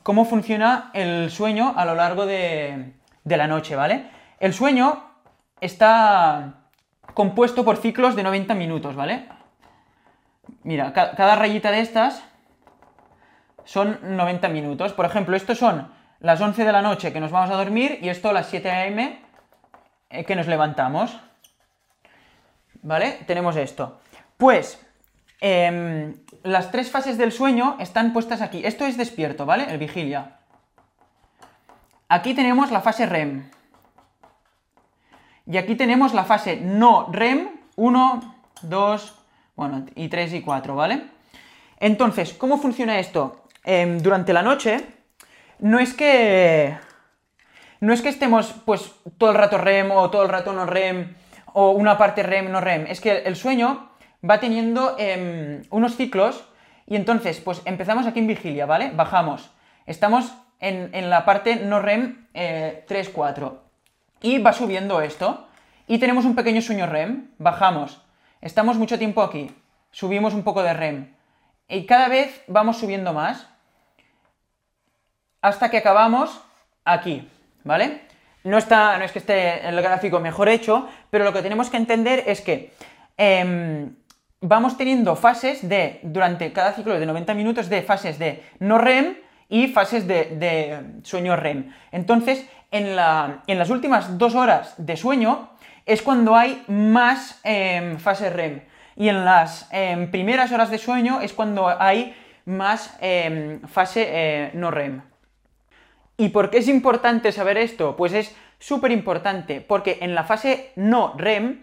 cómo 0.03 0.25
funciona 0.25 0.91
el 0.95 1.31
sueño 1.31 1.75
a 1.77 1.85
lo 1.85 1.95
largo 1.95 2.27
de, 2.27 2.93
de 3.25 3.37
la 3.37 3.47
noche, 3.47 3.75
¿vale? 3.75 4.11
El 4.39 4.53
sueño 4.55 5.03
está 5.61 6.55
compuesto 7.15 7.65
por 7.65 7.79
ciclos 7.79 8.17
de 8.17 8.23
90 8.23 8.55
minutos, 8.55 8.95
¿vale? 8.95 9.29
Mira, 10.63 10.93
cada 10.93 11.37
rayita 11.37 11.71
de 11.71 11.81
estas 11.81 12.23
son 13.65 13.99
90 14.03 14.49
minutos. 14.49 14.93
Por 14.93 15.07
ejemplo, 15.07 15.37
estos 15.37 15.59
son 15.59 15.91
las 16.21 16.41
11 16.41 16.65
de 16.65 16.73
la 16.73 16.83
noche 16.83 17.13
que 17.13 17.21
nos 17.21 17.31
vamos 17.31 17.51
a 17.51 17.57
dormir 17.57 17.99
y 18.03 18.09
esto 18.09 18.33
las 18.33 18.47
7 18.47 18.71
a.m. 18.71 19.23
Eh, 20.11 20.25
que 20.25 20.37
nos 20.37 20.47
levantamos. 20.47 21.19
¿Vale? 22.83 23.21
Tenemos 23.27 23.57
esto. 23.57 24.01
Pues, 24.37 24.85
em, 25.41 26.15
las 26.43 26.71
tres 26.71 26.91
fases 26.91 27.17
del 27.17 27.33
sueño 27.33 27.77
están 27.81 28.13
puestas 28.13 28.43
aquí. 28.43 28.63
Esto 28.65 28.85
es 28.85 28.97
despierto, 28.97 29.47
¿vale? 29.47 29.67
El 29.71 29.79
vigilia. 29.79 30.39
Aquí 32.09 32.35
tenemos 32.35 32.71
la 32.71 32.81
fase 32.81 33.07
REM. 33.07 33.51
Y 35.47 35.57
aquí 35.57 35.75
tenemos 35.75 36.15
la 36.15 36.25
fase 36.25 36.57
no 36.57 37.09
REM. 37.11 37.49
1, 37.77 38.37
2, 38.63 39.15
bueno, 39.57 39.87
y 39.97 40.09
3 40.09 40.35
y 40.35 40.43
4, 40.43 40.77
¿vale? 40.77 41.05
Entonces, 41.81 42.33
¿cómo 42.33 42.59
funciona 42.59 42.99
esto? 42.99 43.45
Em, 43.65 43.99
durante 43.99 44.33
la 44.33 44.43
noche, 44.43 44.87
no 45.59 45.79
es 45.79 45.95
que. 45.95 46.77
No 47.81 47.93
es 47.93 48.01
que 48.01 48.09
estemos, 48.09 48.55
pues, 48.65 48.95
todo 49.19 49.31
el 49.31 49.37
rato 49.37 49.59
REM 49.59 49.91
o 49.91 50.09
todo 50.11 50.23
el 50.23 50.29
rato 50.29 50.53
no 50.53 50.65
REM, 50.65 51.15
o 51.53 51.73
una 51.73 51.99
parte 51.99 52.23
REM, 52.23 52.51
no 52.51 52.61
REM. 52.61 52.87
Es 52.87 53.01
que 53.01 53.19
el 53.19 53.37
sueño 53.37 53.91
va 54.29 54.41
teniendo 54.41 54.97
em, 54.99 55.63
unos 55.71 55.97
ciclos, 55.97 56.45
y 56.87 56.97
entonces, 56.97 57.41
pues 57.41 57.61
empezamos 57.65 58.07
aquí 58.07 58.21
en 58.21 58.27
vigilia, 58.27 58.67
¿vale? 58.67 58.93
Bajamos. 58.95 59.51
Estamos 59.87 60.33
en, 60.65 61.11
la 61.11 61.25
parte 61.25 61.57
no 61.57 61.81
REM 61.81 62.27
3, 62.33 62.35
eh, 62.35 63.11
4. 63.13 63.63
Y 64.23 64.39
va 64.39 64.53
subiendo 64.53 65.01
esto. 65.01 65.47
Y 65.87 65.99
tenemos 65.99 66.25
un 66.25 66.35
pequeño 66.35 66.63
sueño 66.63 66.87
REM. 66.87 67.31
Bajamos. 67.39 68.01
Estamos 68.41 68.77
mucho 68.77 68.99
tiempo 68.99 69.23
aquí. 69.23 69.51
Subimos 69.91 70.35
un 70.35 70.43
poco 70.43 70.63
de 70.63 70.73
REM. 70.73 71.15
Y 71.69 71.87
cada 71.87 72.09
vez 72.09 72.43
vamos 72.47 72.79
subiendo 72.79 73.13
más. 73.13 73.47
Hasta 75.43 75.71
que 75.71 75.79
acabamos 75.79 76.41
aquí. 76.85 77.29
¿Vale? 77.65 78.03
No, 78.45 78.59
está, 78.59 78.99
no 78.99 79.05
es 79.05 79.13
que 79.13 79.19
esté 79.19 79.67
el 79.67 79.81
gráfico 79.81 80.21
mejor 80.21 80.49
hecho, 80.49 80.87
pero 81.11 81.25
lo 81.25 81.33
que 81.33 81.41
tenemos 81.41 81.71
que 81.71 81.79
entender 81.79 82.25
es 82.27 82.43
que 82.43 82.75
em, 83.17 83.97
vamos 84.43 84.77
teniendo 84.77 85.17
fases 85.17 85.67
de, 85.67 86.01
durante 86.03 86.53
cada 86.53 86.73
ciclo 86.75 86.99
de 86.99 87.07
90 87.07 87.33
minutos, 87.33 87.71
de 87.71 87.83
fases 87.83 88.19
de 88.19 88.43
no 88.59 88.77
REM 88.77 89.17
y 89.55 89.69
fases 89.69 90.09
de, 90.09 90.83
sueño 91.05 91.37
REM. 91.37 91.73
Entonces, 91.93 92.45
en, 92.73 92.97
las 92.97 93.71
últimas 93.71 94.19
dos 94.19 94.35
horas 94.35 94.75
de 94.79 94.97
sueño 94.97 95.51
es 95.87 96.03
cuando 96.03 96.35
hay 96.35 96.65
más 96.67 97.39
em, 97.45 97.97
fases 97.99 98.33
REM. 98.33 98.63
Y 98.97 99.09
en 99.09 99.25
las 99.25 99.69
em, 99.71 100.11
primeras 100.11 100.51
horas 100.51 100.73
de 100.73 100.79
sueño 100.79 101.21
es 101.21 101.33
cuando 101.33 101.69
hay 101.69 102.17
más 102.47 102.99
em, 103.01 103.61
fase 103.69 104.05
eh, 104.09 104.51
no 104.55 104.73
REM. 104.73 105.03
¿Y 106.17 106.31
por 106.31 106.51
qué 106.51 106.59
es 106.59 106.67
importante 106.67 107.31
saber 107.31 107.57
esto? 107.57 107.95
Pues 107.95 108.13
es 108.13 108.35
súper 108.59 108.91
importante, 108.91 109.61
porque 109.61 109.99
en 110.01 110.17
la 110.17 110.25
fase 110.25 110.73
no 110.75 111.15
REM 111.17 111.63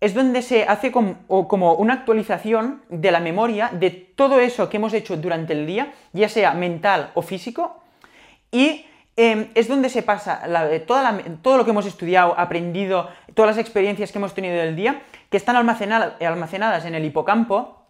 es 0.00 0.14
donde 0.14 0.42
se 0.42 0.64
hace 0.64 0.92
como, 0.92 1.74
una 1.74 1.94
actualización 1.94 2.82
de 2.88 3.10
la 3.10 3.20
memoria 3.20 3.70
de 3.72 3.90
todo 3.90 4.38
eso 4.40 4.68
que 4.68 4.76
hemos 4.76 4.94
hecho 4.94 5.16
durante 5.16 5.52
el 5.52 5.66
día, 5.66 5.92
ya 6.12 6.28
sea 6.28 6.54
mental 6.54 7.10
o 7.14 7.22
físico, 7.22 7.82
y 8.52 8.86
em, 9.16 9.48
es 9.54 9.66
donde 9.66 9.88
se 9.88 10.02
pasa 10.02 10.42
todo 10.86 11.56
lo 11.56 11.64
que 11.64 11.70
hemos 11.70 11.86
estudiado, 11.86 12.38
aprendido, 12.38 13.10
todas 13.34 13.56
las 13.56 13.58
experiencias 13.58 14.12
que 14.12 14.18
hemos 14.18 14.34
tenido 14.34 14.54
del 14.54 14.76
día, 14.76 15.02
que 15.30 15.36
están 15.36 15.56
almacenadas 15.56 16.84
en 16.84 16.94
el 16.94 17.04
hipocampo, 17.04 17.86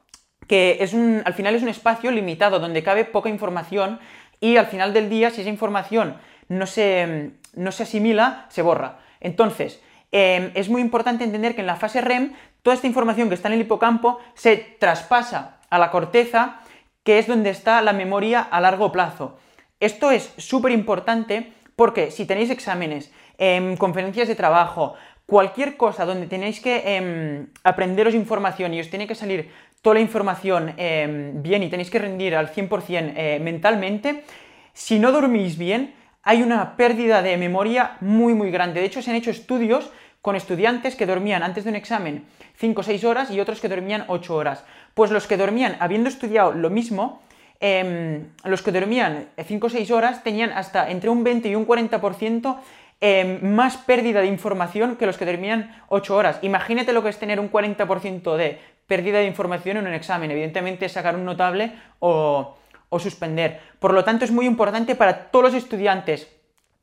que 0.46 0.78
es 0.80 0.94
un, 0.94 1.22
al 1.26 1.34
final 1.34 1.54
es 1.54 1.62
un 1.62 1.68
espacio 1.68 2.10
limitado 2.10 2.58
donde 2.58 2.82
cabe 2.82 3.04
poca 3.04 3.28
información 3.28 4.00
y 4.40 4.56
al 4.56 4.66
final 4.66 4.94
del 4.94 5.10
día, 5.10 5.30
si 5.30 5.42
esa 5.42 5.50
información 5.50 6.16
no 6.48 6.66
se, 6.66 7.32
no 7.54 7.70
se 7.70 7.82
asimila, 7.82 8.46
se 8.48 8.62
borra. 8.62 9.00
Entonces, 9.20 9.82
em, 10.12 10.50
es 10.54 10.68
muy 10.68 10.80
importante 10.80 11.24
entender 11.24 11.54
que 11.54 11.60
en 11.60 11.66
la 11.66 11.76
fase 11.76 12.00
REM, 12.00 12.32
toda 12.62 12.74
esta 12.74 12.86
información 12.86 13.28
que 13.28 13.34
está 13.34 13.48
en 13.48 13.54
el 13.54 13.60
hipocampo 13.60 14.18
se 14.34 14.56
traspasa 14.56 15.58
a 15.70 15.78
la 15.78 15.90
corteza, 15.90 16.60
que 17.04 17.18
es 17.18 17.26
donde 17.26 17.50
está 17.50 17.80
la 17.82 17.92
memoria 17.92 18.40
a 18.40 18.60
largo 18.60 18.92
plazo. 18.92 19.38
Esto 19.80 20.10
es 20.10 20.32
súper 20.36 20.72
importante 20.72 21.52
porque 21.76 22.10
si 22.10 22.26
tenéis 22.26 22.50
exámenes, 22.50 23.12
em, 23.38 23.76
conferencias 23.76 24.28
de 24.28 24.34
trabajo, 24.34 24.94
cualquier 25.26 25.76
cosa 25.76 26.04
donde 26.04 26.26
tenéis 26.26 26.60
que 26.60 26.96
em, 26.96 27.48
aprenderos 27.62 28.14
información 28.14 28.74
y 28.74 28.80
os 28.80 28.90
tiene 28.90 29.06
que 29.06 29.14
salir 29.14 29.50
toda 29.82 29.94
la 29.94 30.00
información 30.00 30.74
bien 30.76 31.62
y 31.62 31.68
tenéis 31.68 31.90
que 31.90 31.98
rendir 31.98 32.34
al 32.34 32.48
100% 32.48 33.12
eh, 33.16 33.38
mentalmente, 33.40 34.24
si 34.72 34.98
no 34.98 35.12
dormís 35.12 35.56
bien, 35.56 35.94
hay 36.22 36.42
una 36.42 36.76
pérdida 36.76 37.22
de 37.22 37.36
memoria 37.36 37.96
muy 38.00 38.34
muy 38.34 38.50
grande. 38.50 38.80
De 38.80 38.86
hecho, 38.86 39.02
se 39.02 39.10
han 39.10 39.16
hecho 39.16 39.30
estudios 39.30 39.90
con 40.20 40.36
estudiantes 40.36 40.96
que 40.96 41.06
dormían 41.06 41.42
antes 41.42 41.64
de 41.64 41.70
un 41.70 41.76
examen 41.76 42.24
5 42.56 42.80
o 42.80 42.84
6 42.84 43.04
horas 43.04 43.30
y 43.30 43.40
otros 43.40 43.60
que 43.60 43.68
dormían 43.68 44.04
8 44.08 44.34
horas. 44.34 44.64
Pues 44.94 45.10
los 45.10 45.26
que 45.26 45.36
dormían 45.36 45.76
habiendo 45.80 46.08
estudiado 46.08 46.52
lo 46.52 46.70
mismo, 46.70 47.22
em, 47.60 48.26
los 48.44 48.62
que 48.62 48.72
dormían 48.72 49.28
5 49.42 49.68
o 49.68 49.70
6 49.70 49.90
horas 49.90 50.22
tenían 50.24 50.50
hasta 50.50 50.90
entre 50.90 51.10
un 51.10 51.24
20 51.24 51.48
y 51.48 51.54
un 51.54 51.64
40% 51.64 52.60
em, 53.00 53.54
más 53.54 53.76
pérdida 53.76 54.20
de 54.20 54.26
información 54.26 54.96
que 54.96 55.06
los 55.06 55.16
que 55.16 55.24
dormían 55.24 55.82
8 55.88 56.16
horas. 56.16 56.40
Imagínate 56.42 56.92
lo 56.92 57.02
que 57.02 57.10
es 57.10 57.18
tener 57.18 57.38
un 57.38 57.48
40% 57.48 58.36
de 58.36 58.58
pérdida 58.88 59.18
de 59.18 59.26
información 59.26 59.76
en 59.76 59.86
un 59.86 59.94
examen. 59.94 60.32
Evidentemente 60.32 60.88
sacar 60.88 61.14
un 61.14 61.24
notable 61.24 61.72
o, 62.00 62.56
o 62.88 62.98
suspender. 62.98 63.60
Por 63.78 63.92
lo 63.92 64.04
tanto, 64.04 64.24
es 64.24 64.30
muy 64.30 64.46
importante 64.46 64.94
para 64.94 65.30
todos 65.30 65.46
los 65.46 65.54
estudiantes, 65.54 66.28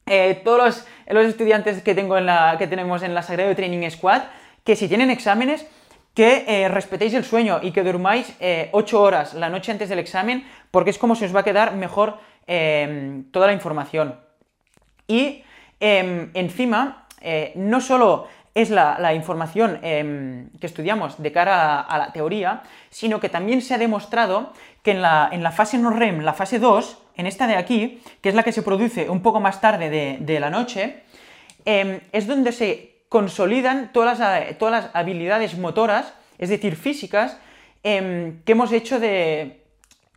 eh, 0.06 0.42
todos 0.44 0.86
los, 1.10 1.26
estudiantes 1.26 1.82
que, 1.82 1.96
tengo 1.96 2.18
en 2.18 2.26
la, 2.28 2.56
que 2.58 2.68
tenemos 2.68 3.02
en 3.04 3.14
la 3.14 3.24
Sagrado 3.24 3.56
Training 3.56 3.90
Squad, 3.90 4.24
que 4.64 4.76
si 4.76 4.88
tienen 4.88 5.10
exámenes, 5.10 5.66
que 6.14 6.46
eh, 6.48 6.68
respetéis 6.70 7.14
el 7.14 7.26
sueño 7.26 7.60
y 7.62 7.72
que 7.72 7.84
durmáis 7.84 8.30
8 8.30 8.38
eh, 8.40 8.70
horas 9.00 9.34
la 9.34 9.50
noche 9.50 9.72
antes 9.72 9.90
del 9.90 10.00
examen, 10.00 10.48
porque 10.72 10.92
es 10.92 10.98
como 10.98 11.16
se 11.16 11.26
os 11.26 11.36
va 11.36 11.42
a 11.42 11.44
quedar 11.44 11.76
mejor 11.76 12.20
toda 13.32 13.48
la 13.48 13.54
información. 13.54 14.20
Y 15.08 15.44
em, 15.80 16.30
encima, 16.36 17.08
no 17.56 17.82
solo 17.82 18.28
es 18.56 18.70
la, 18.70 19.14
información 19.14 19.80
em, 19.82 20.50
que 20.62 20.68
estudiamos 20.68 21.22
de 21.22 21.32
cara 21.34 21.82
a, 21.82 21.98
la 21.98 22.14
teoría, 22.14 22.64
sino 22.90 23.20
que 23.20 23.28
también 23.28 23.62
se 23.62 23.74
ha 23.74 23.78
demostrado 23.78 24.54
que 24.86 24.92
en 24.92 25.02
la, 25.02 25.52
fase 25.52 25.80
no 25.80 25.90
REM, 25.90 26.22
la 26.22 26.34
fase 26.34 26.60
2, 26.60 27.00
en 27.18 27.26
esta 27.26 27.48
de 27.48 27.56
aquí, 27.56 28.04
que 28.22 28.30
es 28.30 28.36
la 28.36 28.44
que 28.44 28.52
se 28.52 28.62
produce 28.62 29.10
un 29.10 29.24
poco 29.24 29.40
más 29.40 29.60
tarde 29.60 29.90
de, 29.90 30.40
la 30.40 30.52
noche, 30.52 31.02
em, 31.66 32.02
es 32.12 32.28
donde 32.28 32.52
se 32.52 33.02
consolidan 33.10 33.92
todas 33.92 34.20
las, 34.20 34.58
todas 34.60 34.84
las, 34.84 34.96
habilidades 34.96 35.58
motoras, 35.58 36.14
es 36.38 36.50
decir, 36.50 36.76
físicas, 36.76 37.40
em, 37.82 38.44
que 38.44 38.52
hemos 38.52 38.72
hecho 38.72 39.00
de, 39.00 39.64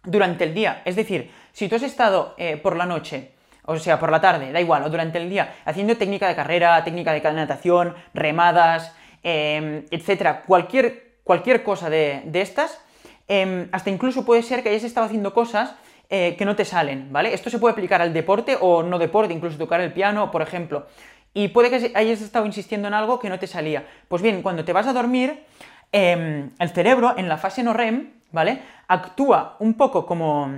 durante 0.05 0.45
el 0.45 0.53
día. 0.53 0.83
Es 0.85 0.97
decir, 0.97 1.31
si 1.53 1.69
tú 1.69 1.77
has 1.77 1.83
estado 1.83 2.35
eh, 2.37 2.59
por 2.59 2.77
la 2.77 2.85
noche 2.85 3.33
o 3.71 3.79
sea, 3.79 3.99
por 3.99 4.11
la 4.11 4.21
tarde, 4.21 4.51
da 4.51 4.61
igual, 4.63 4.83
o 4.83 4.89
durante 4.89 5.19
el 5.19 5.29
día, 5.29 5.57
haciendo 5.67 5.95
técnica 5.99 6.27
de 6.27 6.35
carrera, 6.35 6.83
técnica 6.85 7.13
de 7.13 7.21
natación, 7.33 7.95
remadas, 8.15 8.95
em, 9.23 9.85
etcétera, 9.91 10.41
cualquier, 10.47 11.19
cualquier 11.23 11.63
cosa 11.63 11.91
de, 11.91 12.23
estas, 12.33 12.81
em, 13.29 13.69
hasta 13.73 13.91
incluso 13.91 14.25
puede 14.25 14.43
ser 14.43 14.63
que 14.63 14.71
hayas 14.71 14.85
estado 14.85 15.07
haciendo 15.07 15.33
cosas 15.33 15.75
eh, 16.11 16.37
que 16.39 16.47
no 16.47 16.57
te 16.57 16.65
salen, 16.65 17.13
¿vale? 17.13 17.35
Esto 17.35 17.51
se 17.51 17.59
puede 17.59 17.73
aplicar 17.73 18.01
al 18.01 18.15
deporte 18.15 18.57
o 18.59 18.83
no 18.83 18.99
deporte, 18.99 19.35
incluso 19.35 19.59
tocar 19.59 19.83
el 19.83 19.93
piano, 19.93 20.31
por 20.31 20.41
ejemplo. 20.41 20.87
Y 21.35 21.49
puede 21.49 21.69
que 21.69 21.93
hayas 21.95 22.23
estado 22.23 22.47
insistiendo 22.47 22.89
en 22.89 22.95
algo 22.95 23.19
que 23.19 23.29
no 23.29 23.39
te 23.39 23.47
salía. 23.47 23.87
Pues 24.09 24.23
bien, 24.23 24.41
cuando 24.41 24.65
te 24.65 24.73
vas 24.73 24.87
a 24.87 24.95
dormir, 24.95 25.45
em, 25.93 26.51
el 26.59 26.71
cerebro, 26.71 27.15
en 27.19 27.29
la 27.29 27.37
fase 27.37 27.63
no 27.63 27.75
REM, 27.75 28.11
¿vale? 28.33 28.63
Actúa 28.89 29.57
un 29.59 29.75
poco 29.75 30.07
como, 30.07 30.51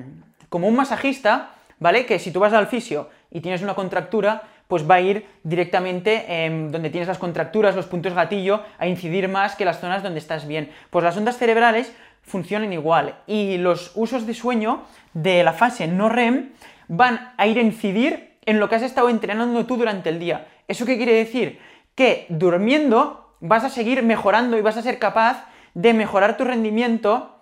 como 0.48 0.68
un 0.68 0.76
masajista, 0.76 1.50
¿vale? 1.80 2.06
Que 2.06 2.20
si 2.20 2.30
tú 2.30 2.38
vas 2.38 2.52
al 2.52 2.68
fisio 2.68 3.08
y 3.32 3.40
tienes 3.40 3.62
una 3.62 3.74
contractura, 3.74 4.42
pues 4.70 4.88
va 4.88 4.94
a 4.94 5.00
ir 5.00 5.26
directamente 5.42 6.24
donde 6.70 6.90
tienes 6.90 7.08
las 7.08 7.18
contracturas, 7.18 7.74
los 7.74 7.86
puntos 7.86 8.14
gatillo, 8.14 8.62
a 8.78 8.86
incidir 8.86 9.26
más 9.26 9.56
que 9.56 9.64
las 9.64 9.80
zonas 9.80 10.04
donde 10.04 10.20
estás 10.20 10.46
bien. 10.46 10.70
Pues 10.90 11.04
las 11.04 11.16
ondas 11.16 11.38
cerebrales 11.38 11.92
funcionan 12.22 12.72
igual 12.72 13.16
y 13.26 13.58
los 13.58 13.92
usos 13.94 14.26
de 14.26 14.34
sueño 14.34 14.84
de 15.14 15.42
la 15.42 15.52
fase 15.52 15.86
no 15.88 16.08
REM 16.08 16.50
van 16.88 17.32
a 17.36 17.46
ir 17.46 17.58
a 17.58 17.62
incidir 17.62 18.38
en 18.46 18.58
lo 18.60 18.68
que 18.68 18.76
has 18.76 18.82
estado 18.82 19.08
entrenando 19.08 19.66
tú 19.66 19.76
durante 19.76 20.08
el 20.08 20.18
día. 20.18 20.48
¿Eso 20.68 20.86
qué 20.86 20.96
quiere 20.96 21.12
decir? 21.12 21.60
Que 21.94 22.26
durmiendo 22.28 23.36
vas 23.40 23.64
a 23.64 23.70
seguir 23.70 24.02
mejorando 24.02 24.56
y 24.56 24.62
vas 24.62 24.76
a 24.76 24.82
ser 24.82 24.98
capaz 24.98 25.46
de 25.74 25.94
mejorar 25.94 26.36
tu 26.36 26.44
rendimiento 26.44 27.36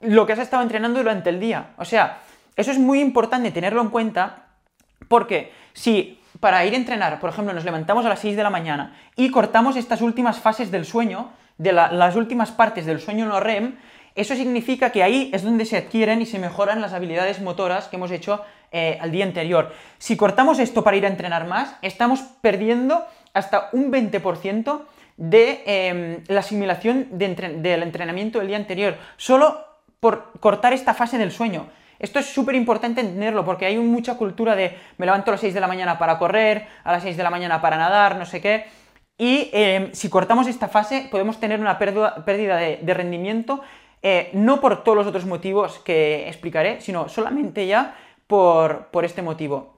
lo 0.00 0.26
que 0.26 0.32
has 0.32 0.38
estado 0.38 0.62
entrenando 0.62 0.98
durante 0.98 1.30
el 1.30 1.40
día. 1.40 1.74
O 1.78 1.84
sea, 1.84 2.18
eso 2.56 2.70
es 2.70 2.78
muy 2.78 3.00
importante 3.00 3.50
tenerlo 3.50 3.80
en 3.82 3.90
cuenta 3.90 4.48
porque 5.08 5.52
si 5.72 6.20
para 6.40 6.64
ir 6.64 6.74
a 6.74 6.76
entrenar, 6.76 7.20
por 7.20 7.30
ejemplo, 7.30 7.54
nos 7.54 7.64
levantamos 7.64 8.04
a 8.04 8.08
las 8.08 8.20
6 8.20 8.36
de 8.36 8.42
la 8.42 8.50
mañana 8.50 8.96
y 9.14 9.30
cortamos 9.30 9.76
estas 9.76 10.02
últimas 10.02 10.38
fases 10.38 10.70
del 10.70 10.84
sueño, 10.84 11.30
de 11.58 11.72
las 11.72 12.16
últimas 12.16 12.50
partes 12.50 12.84
del 12.84 13.00
sueño 13.00 13.26
no 13.26 13.40
REM, 13.40 13.76
eso 14.16 14.34
significa 14.34 14.90
que 14.90 15.02
ahí 15.02 15.30
es 15.32 15.42
donde 15.42 15.64
se 15.64 15.76
adquieren 15.76 16.22
y 16.22 16.26
se 16.26 16.38
mejoran 16.38 16.80
las 16.80 16.92
habilidades 16.92 17.40
motoras 17.40 17.88
que 17.88 17.96
hemos 17.96 18.10
hecho 18.10 18.42
eh, 18.72 18.98
al 19.00 19.12
día 19.12 19.24
anterior. 19.24 19.72
Si 19.98 20.16
cortamos 20.16 20.58
esto 20.58 20.82
para 20.82 20.96
ir 20.96 21.04
a 21.04 21.08
entrenar 21.08 21.46
más, 21.46 21.76
estamos 21.82 22.20
perdiendo 22.40 23.04
hasta 23.32 23.68
un 23.72 23.92
20% 23.92 24.82
de 25.16 25.62
em, 25.66 26.24
la 26.28 26.40
asimilación 26.40 27.08
del 27.12 27.82
entrenamiento 27.82 28.38
del 28.38 28.48
día 28.48 28.56
anterior, 28.56 28.96
solo 29.16 29.64
por 30.00 30.32
cortar 30.40 30.72
esta 30.72 30.94
fase 30.94 31.18
del 31.18 31.32
sueño. 31.32 31.68
Esto 31.98 32.18
es 32.18 32.26
súper 32.26 32.54
importante 32.54 33.00
entenderlo 33.00 33.44
porque 33.44 33.66
hay 33.66 33.78
mucha 33.78 34.16
cultura 34.16 34.54
de 34.54 34.76
me 34.98 35.06
levanto 35.06 35.30
a 35.30 35.32
las 35.32 35.40
6 35.40 35.54
de 35.54 35.60
la 35.60 35.66
mañana 35.66 35.98
para 35.98 36.18
correr, 36.18 36.66
a 36.84 36.92
las 36.92 37.02
6 37.02 37.16
de 37.16 37.22
la 37.22 37.30
mañana 37.30 37.60
para 37.60 37.76
nadar, 37.76 38.16
no 38.16 38.26
sé 38.26 38.40
qué. 38.40 38.66
Y 39.18 39.48
em, 39.52 39.92
si 39.92 40.10
cortamos 40.10 40.46
esta 40.46 40.68
fase 40.68 41.08
podemos 41.10 41.40
tener 41.40 41.60
una 41.60 41.78
pérdida, 41.78 42.22
de, 42.26 42.94
rendimiento, 42.94 43.62
eh, 44.08 44.30
no 44.34 44.60
por 44.60 44.84
todos 44.84 44.96
los 44.96 45.06
otros 45.08 45.26
motivos 45.26 45.80
que 45.80 46.28
explicaré, 46.28 46.80
sino 46.80 47.08
solamente 47.08 47.66
ya 47.66 47.96
por, 48.28 48.86
por 48.92 49.04
este 49.04 49.20
motivo. 49.20 49.74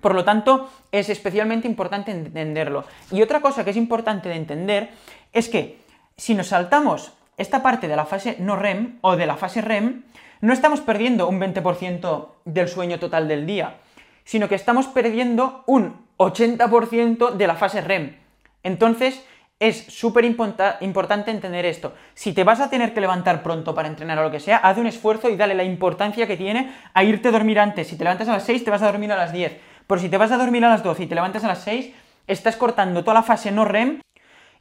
Por 0.00 0.14
lo 0.14 0.24
tanto, 0.24 0.70
es 0.90 1.10
especialmente 1.10 1.68
importante 1.68 2.10
entenderlo. 2.10 2.84
Y 3.10 3.20
otra 3.20 3.42
cosa 3.42 3.64
que 3.64 3.72
es 3.72 3.76
importante 3.76 4.30
de 4.30 4.36
entender 4.36 4.88
es 5.34 5.50
que 5.50 5.80
si 6.16 6.34
nos 6.34 6.46
saltamos 6.46 7.12
esta 7.36 7.62
parte 7.62 7.88
de 7.88 7.96
la 7.96 8.06
fase 8.06 8.36
no 8.38 8.56
REM 8.56 9.00
o 9.02 9.16
de 9.16 9.26
la 9.26 9.36
fase 9.36 9.60
REM, 9.60 10.04
no 10.40 10.54
estamos 10.54 10.80
perdiendo 10.80 11.28
un 11.28 11.38
20% 11.38 12.28
del 12.46 12.68
sueño 12.68 12.98
total 12.98 13.28
del 13.28 13.44
día, 13.44 13.80
sino 14.24 14.48
que 14.48 14.54
estamos 14.54 14.86
perdiendo 14.86 15.64
un 15.66 16.06
80% 16.16 17.32
de 17.32 17.46
la 17.46 17.56
fase 17.56 17.82
REM. 17.82 18.16
Entonces, 18.62 19.22
es 19.60 19.86
súper 19.88 20.24
importante 20.24 21.30
entender 21.30 21.66
esto. 21.66 21.94
Si 22.14 22.32
te 22.32 22.44
vas 22.44 22.60
a 22.60 22.70
tener 22.70 22.94
que 22.94 23.00
levantar 23.00 23.42
pronto 23.42 23.74
para 23.74 23.88
entrenar 23.88 24.18
o 24.18 24.22
lo 24.22 24.30
que 24.30 24.38
sea, 24.40 24.58
haz 24.58 24.78
un 24.78 24.86
esfuerzo 24.86 25.28
y 25.28 25.36
dale 25.36 25.54
la 25.54 25.64
importancia 25.64 26.26
que 26.26 26.36
tiene 26.36 26.72
a 26.94 27.02
irte 27.02 27.28
a 27.28 27.32
dormir 27.32 27.58
antes. 27.58 27.88
Si 27.88 27.96
te 27.96 28.04
levantas 28.04 28.28
a 28.28 28.32
las 28.32 28.44
6, 28.44 28.64
te 28.64 28.70
vas 28.70 28.82
a 28.82 28.90
dormir 28.90 29.10
a 29.10 29.16
las 29.16 29.32
10. 29.32 29.56
Pero 29.86 30.00
si 30.00 30.08
te 30.08 30.16
vas 30.16 30.30
a 30.30 30.36
dormir 30.36 30.64
a 30.64 30.68
las 30.68 30.82
12 30.82 31.02
y 31.02 31.06
te 31.06 31.14
levantas 31.14 31.42
a 31.42 31.48
las 31.48 31.62
6, 31.62 31.92
estás 32.28 32.56
cortando 32.56 33.02
toda 33.02 33.14
la 33.14 33.22
fase 33.22 33.50
no 33.50 33.64
REM 33.64 34.00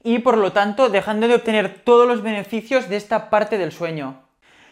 y 0.04 0.20
por 0.20 0.38
lo 0.38 0.52
tanto 0.52 0.90
dejando 0.90 1.28
de 1.28 1.36
obtener 1.36 1.82
todos 1.84 2.08
los 2.08 2.24
beneficios 2.24 2.90
de 2.90 2.96
esta 2.96 3.30
parte 3.30 3.58
del 3.58 3.72
sueño. 3.72 4.22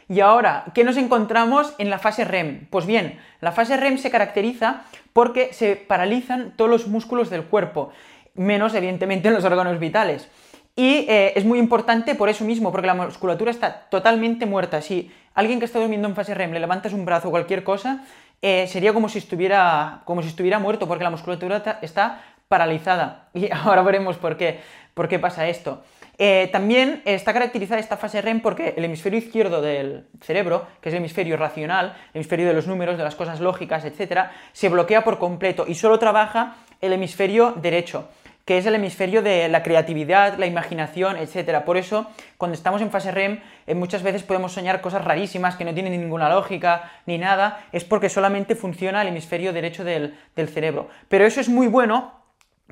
Y 0.07 0.19
ahora, 0.19 0.65
¿qué 0.73 0.83
nos 0.83 0.97
encontramos 0.97 1.73
en 1.79 1.89
la 1.89 1.99
fase 1.99 2.25
REM? 2.25 2.67
Pues 2.69 2.85
bien, 2.85 3.19
la 3.41 3.51
fase 3.51 3.75
REM 3.75 3.97
se 3.97 4.11
caracteriza 4.11 4.83
porque 5.13 5.51
se 5.51 5.75
paralizan 5.75 6.53
todos 6.55 6.69
los 6.69 6.87
músculos 6.87 7.29
del 7.29 7.45
cuerpo, 7.45 7.91
menos 8.35 8.73
evidentemente 8.73 9.27
en 9.27 9.33
los 9.33 9.43
órganos 9.43 9.79
vitales. 9.79 10.29
Y 10.75 11.05
eh, 11.07 11.33
es 11.35 11.45
muy 11.45 11.57
importante 11.57 12.15
por 12.15 12.27
eso 12.27 12.43
mismo, 12.43 12.71
porque 12.71 12.87
la 12.87 12.93
musculatura 12.93 13.49
está 13.49 13.87
totalmente 13.89 14.45
muerta. 14.45 14.81
Si 14.81 15.09
alguien 15.33 15.59
que 15.59 15.65
está 15.65 15.79
durmiendo 15.79 16.07
en 16.07 16.15
fase 16.15 16.33
REM 16.33 16.51
le 16.51 16.59
levantas 16.59 16.91
un 16.91 17.05
brazo 17.05 17.29
o 17.29 17.31
cualquier 17.31 17.63
cosa, 17.63 18.03
eh, 18.41 18.67
sería 18.67 18.93
como 18.93 19.07
si, 19.07 19.19
estuviera, 19.19 20.01
como 20.03 20.21
si 20.21 20.27
estuviera 20.27 20.59
muerto, 20.59 20.87
porque 20.87 21.05
la 21.05 21.09
musculatura 21.09 21.79
está 21.81 22.21
paralizada. 22.47 23.29
Y 23.33 23.49
ahora 23.51 23.83
veremos 23.83 24.17
por 24.17 24.35
qué, 24.35 24.59
por 24.93 25.07
qué 25.07 25.17
pasa 25.17 25.47
esto. 25.47 25.83
Eh, 26.17 26.49
también 26.51 27.01
está 27.03 27.33
caracterizada 27.33 27.79
esta 27.79 27.97
fase 27.97 28.21
REM 28.21 28.39
porque 28.39 28.73
el 28.77 28.85
hemisferio 28.85 29.19
izquierdo 29.19 29.61
del 29.61 30.07
cerebro, 30.21 30.65
que 30.81 30.89
es 30.89 30.95
el 30.95 30.99
hemisferio 30.99 31.35
racional, 31.35 31.95
el 32.13 32.19
hemisferio 32.19 32.47
de 32.47 32.53
los 32.53 32.67
números, 32.67 32.97
de 32.97 33.03
las 33.03 33.15
cosas 33.15 33.41
lógicas, 33.41 33.83
etc., 33.83 34.29
se 34.53 34.69
bloquea 34.69 35.03
por 35.03 35.19
completo 35.19 35.65
y 35.67 35.75
solo 35.75 35.99
trabaja 35.99 36.55
el 36.79 36.93
hemisferio 36.93 37.53
derecho, 37.53 38.07
que 38.45 38.59
es 38.59 38.65
el 38.67 38.75
hemisferio 38.75 39.23
de 39.23 39.49
la 39.49 39.63
creatividad, 39.63 40.37
la 40.37 40.45
imaginación, 40.45 41.17
etc. 41.17 41.63
Por 41.65 41.77
eso, 41.77 42.07
cuando 42.37 42.53
estamos 42.53 42.81
en 42.81 42.91
fase 42.91 43.11
REM, 43.11 43.39
eh, 43.65 43.73
muchas 43.73 44.03
veces 44.03 44.21
podemos 44.21 44.53
soñar 44.53 44.81
cosas 44.81 45.03
rarísimas 45.03 45.55
que 45.55 45.65
no 45.65 45.73
tienen 45.73 45.99
ninguna 45.99 46.29
lógica 46.29 46.91
ni 47.07 47.17
nada, 47.17 47.65
es 47.71 47.83
porque 47.83 48.07
solamente 48.09 48.55
funciona 48.55 49.01
el 49.01 49.07
hemisferio 49.07 49.51
derecho 49.51 49.83
del 49.83 50.13
cerebro. 50.47 50.89
Pero 51.09 51.25
eso 51.25 51.41
es 51.41 51.49
muy 51.49 51.67
bueno 51.67 52.13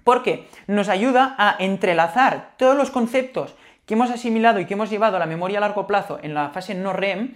porque 0.04 0.48
nos 0.68 0.90
ayuda 0.90 1.36
a 1.38 1.56
entrelazar 1.60 2.52
todos 2.58 2.78
los 2.78 2.92
conceptos 2.92 3.56
que 3.86 3.96
hemos 3.96 4.12
asimilado 4.12 4.60
y 4.60 4.66
que 4.66 4.76
hemos 4.76 4.90
llevado 4.90 5.18
a 5.18 5.20
la 5.20 5.26
memoria 5.26 5.58
a 5.58 5.62
largo 5.62 5.88
plazo 5.88 6.20
en 6.22 6.34
la 6.34 6.50
fase 6.50 6.76
no 6.76 6.94
REM, 6.94 7.36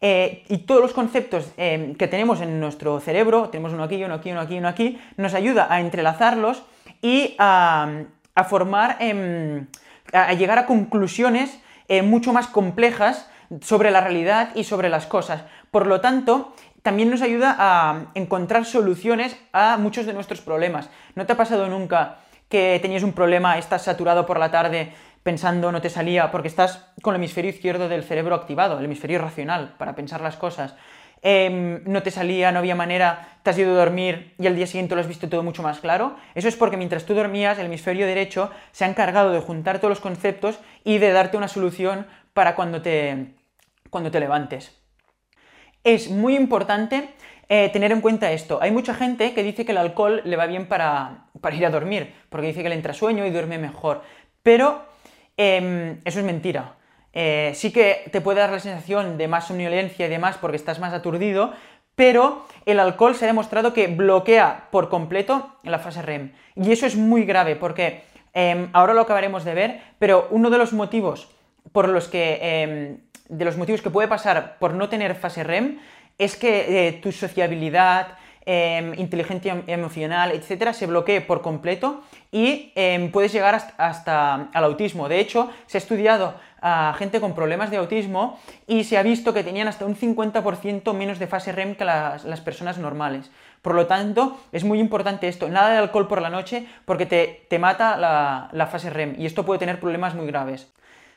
eh, 0.00 0.44
y 0.48 0.58
todos 0.58 0.82
los 0.82 0.92
conceptos 0.92 1.52
eh, 1.56 1.94
que 1.98 2.08
tenemos 2.08 2.40
en 2.40 2.60
nuestro 2.60 3.00
cerebro, 3.00 3.48
tenemos 3.48 3.72
uno 3.72 3.84
aquí, 3.84 4.02
uno 4.04 4.14
aquí, 4.14 4.32
uno 4.32 4.40
aquí, 4.40 4.58
uno 4.58 4.68
aquí, 4.68 5.00
nos 5.16 5.34
ayuda 5.34 5.66
a 5.70 5.80
entrelazarlos 5.80 6.62
y 7.04 7.36
a, 7.38 8.06
formar, 8.48 8.96
em, 8.98 9.66
a 10.14 10.32
llegar 10.32 10.58
a 10.58 10.64
conclusiones 10.64 11.60
eh, 11.86 12.00
mucho 12.00 12.32
más 12.32 12.46
complejas 12.46 13.28
sobre 13.60 13.90
la 13.90 14.00
realidad 14.00 14.48
y 14.54 14.64
sobre 14.64 14.88
las 14.88 15.04
cosas. 15.04 15.44
Por 15.70 15.86
lo 15.86 16.00
tanto, 16.00 16.54
también 16.80 17.10
nos 17.10 17.20
ayuda 17.20 17.56
a 17.58 18.06
encontrar 18.14 18.64
soluciones 18.64 19.36
a 19.52 19.76
muchos 19.76 20.06
de 20.06 20.14
nuestros 20.14 20.40
problemas. 20.40 20.88
¿No 21.14 21.26
te 21.26 21.34
ha 21.34 21.36
pasado 21.36 21.68
nunca 21.68 22.20
que 22.48 22.78
tenías 22.80 23.02
un 23.02 23.12
problema, 23.12 23.58
estás 23.58 23.82
saturado 23.82 24.24
por 24.24 24.38
la 24.38 24.50
tarde 24.50 24.94
pensando, 25.22 25.72
no 25.72 25.82
te 25.82 25.90
salía, 25.90 26.30
porque 26.30 26.48
estás 26.48 26.88
con 27.02 27.14
el 27.14 27.20
hemisferio 27.20 27.50
izquierdo 27.50 27.90
del 27.90 28.02
cerebro 28.02 28.34
activado, 28.34 28.78
el 28.78 28.84
hemisferio 28.86 29.18
racional, 29.18 29.74
para 29.76 29.94
pensar 29.94 30.22
las 30.22 30.36
cosas? 30.36 30.74
Em, 31.24 31.82
no 31.84 32.04
te 32.04 32.12
salía, 32.12 32.52
no 32.52 32.60
había 32.60 32.76
manera, 32.76 33.38
te 33.42 33.50
has 33.50 33.58
ido 33.58 33.72
a 33.72 33.76
dormir 33.76 34.34
y 34.38 34.46
al 34.46 34.54
día 34.54 34.68
siguiente 34.68 34.94
lo 34.94 35.00
has 35.00 35.08
visto 35.08 35.28
todo 35.28 35.42
mucho 35.42 35.64
más 35.64 35.80
claro. 35.80 36.14
Eso 36.36 36.46
es 36.46 36.54
porque 36.54 36.76
mientras 36.76 37.04
tú 37.04 37.14
dormías, 37.14 37.58
el 37.58 37.66
hemisferio 37.66 38.06
derecho 38.06 38.50
se 38.70 38.84
ha 38.84 38.88
encargado 38.88 39.32
de 39.32 39.40
juntar 39.40 39.78
todos 39.78 39.90
los 39.90 40.00
conceptos 40.00 40.60
y 40.84 40.98
de 40.98 41.10
darte 41.10 41.36
una 41.36 41.48
solución 41.48 42.06
para 42.34 42.54
cuando 42.54 42.82
te, 42.82 43.34
cuando 43.90 44.12
te 44.12 44.20
levantes 44.20 44.84
es 45.84 46.10
muy 46.10 46.34
importante 46.34 47.10
eh, 47.48 47.68
tener 47.68 47.92
en 47.92 48.00
cuenta 48.00 48.32
esto. 48.32 48.58
Hay 48.60 48.70
mucha 48.70 48.94
gente 48.94 49.34
que 49.34 49.42
dice 49.42 49.64
que 49.64 49.72
el 49.72 49.78
alcohol 49.78 50.22
le 50.24 50.36
va 50.36 50.46
bien 50.46 50.66
para, 50.66 51.26
ir 51.52 51.66
a 51.66 51.70
dormir, 51.70 52.12
porque 52.30 52.48
dice 52.48 52.62
que 52.62 52.70
le 52.70 52.74
entra 52.74 52.94
sueño 52.94 53.24
y 53.26 53.30
duerme 53.30 53.58
mejor. 53.58 54.02
Pero 54.42 54.82
em, 55.36 56.00
eso 56.04 56.18
es 56.20 56.24
mentira. 56.24 56.76
Eh, 57.14 57.52
sí 57.54 57.72
que 57.72 58.02
te 58.10 58.20
puede 58.20 58.40
dar 58.40 58.50
la 58.50 58.58
sensación 58.58 59.16
de 59.16 59.28
más 59.28 59.46
somnolencia 59.46 60.06
y 60.06 60.10
demás 60.10 60.36
porque 60.40 60.56
estás 60.56 60.80
más 60.80 60.92
aturdido, 60.92 61.52
pero 61.94 62.44
el 62.66 62.80
alcohol 62.80 63.14
se 63.14 63.24
ha 63.24 63.28
demostrado 63.28 63.72
que 63.72 63.86
bloquea 63.86 64.68
por 64.70 64.88
completo 64.88 65.56
la 65.62 65.78
fase 65.78 66.02
REM. 66.02 66.32
Y 66.56 66.72
eso 66.72 66.86
es 66.86 66.96
muy 66.96 67.24
grave 67.24 67.54
porque 67.56 68.02
em, 68.32 68.68
ahora 68.72 68.94
lo 68.94 69.02
acabaremos 69.02 69.44
de 69.44 69.54
ver, 69.54 69.80
pero 69.98 70.26
uno 70.30 70.50
de 70.50 70.58
los 70.58 70.72
motivos 70.72 71.28
por 71.72 71.88
los 71.88 72.08
que 72.08 72.38
em, 72.42 72.98
de 73.28 73.44
los 73.44 73.56
motivos 73.56 73.80
que 73.80 73.90
puede 73.90 74.08
pasar 74.08 74.56
por 74.58 74.74
no 74.74 74.88
tener 74.88 75.14
fase 75.14 75.44
REM 75.44 75.78
es 76.18 76.36
que 76.36 76.88
eh, 76.88 76.92
tu 76.92 77.12
sociabilidad, 77.12 78.18
em, 78.46 78.94
inteligencia 78.98 79.62
emocional, 79.66 80.32
etcétera, 80.32 80.72
se 80.72 80.86
bloquee 80.86 81.20
por 81.20 81.42
completo 81.42 82.02
y 82.30 82.72
em, 82.74 83.10
puedes 83.10 83.32
llegar 83.32 83.74
hasta, 83.76 84.48
al 84.52 84.64
autismo. 84.64 85.08
De 85.08 85.20
hecho, 85.20 85.50
se 85.66 85.78
ha 85.78 85.80
estudiado 85.80 86.34
a 86.60 86.94
gente 86.98 87.20
con 87.20 87.34
problemas 87.34 87.70
de 87.70 87.76
autismo 87.76 88.38
y 88.66 88.84
se 88.84 88.96
ha 88.96 89.02
visto 89.02 89.34
que 89.34 89.44
tenían 89.44 89.68
hasta 89.68 89.84
un 89.84 89.96
50% 89.96 90.94
menos 90.94 91.18
de 91.18 91.26
fase 91.26 91.52
REM 91.52 91.74
que 91.74 91.84
las, 91.84 92.40
personas 92.40 92.78
normales. 92.78 93.30
Por 93.62 93.74
lo 93.74 93.86
tanto, 93.86 94.38
es 94.52 94.64
muy 94.64 94.80
importante 94.80 95.28
esto, 95.28 95.48
nada 95.48 95.70
de 95.70 95.78
alcohol 95.78 96.08
por 96.08 96.22
la 96.22 96.30
noche 96.30 96.66
porque 96.84 97.06
te, 97.06 97.58
mata 97.58 97.96
la 97.96 98.66
fase 98.66 98.90
REM 98.90 99.14
y 99.18 99.26
esto 99.26 99.44
puede 99.44 99.58
tener 99.58 99.78
problemas 99.80 100.14
muy 100.14 100.26
graves. 100.26 100.72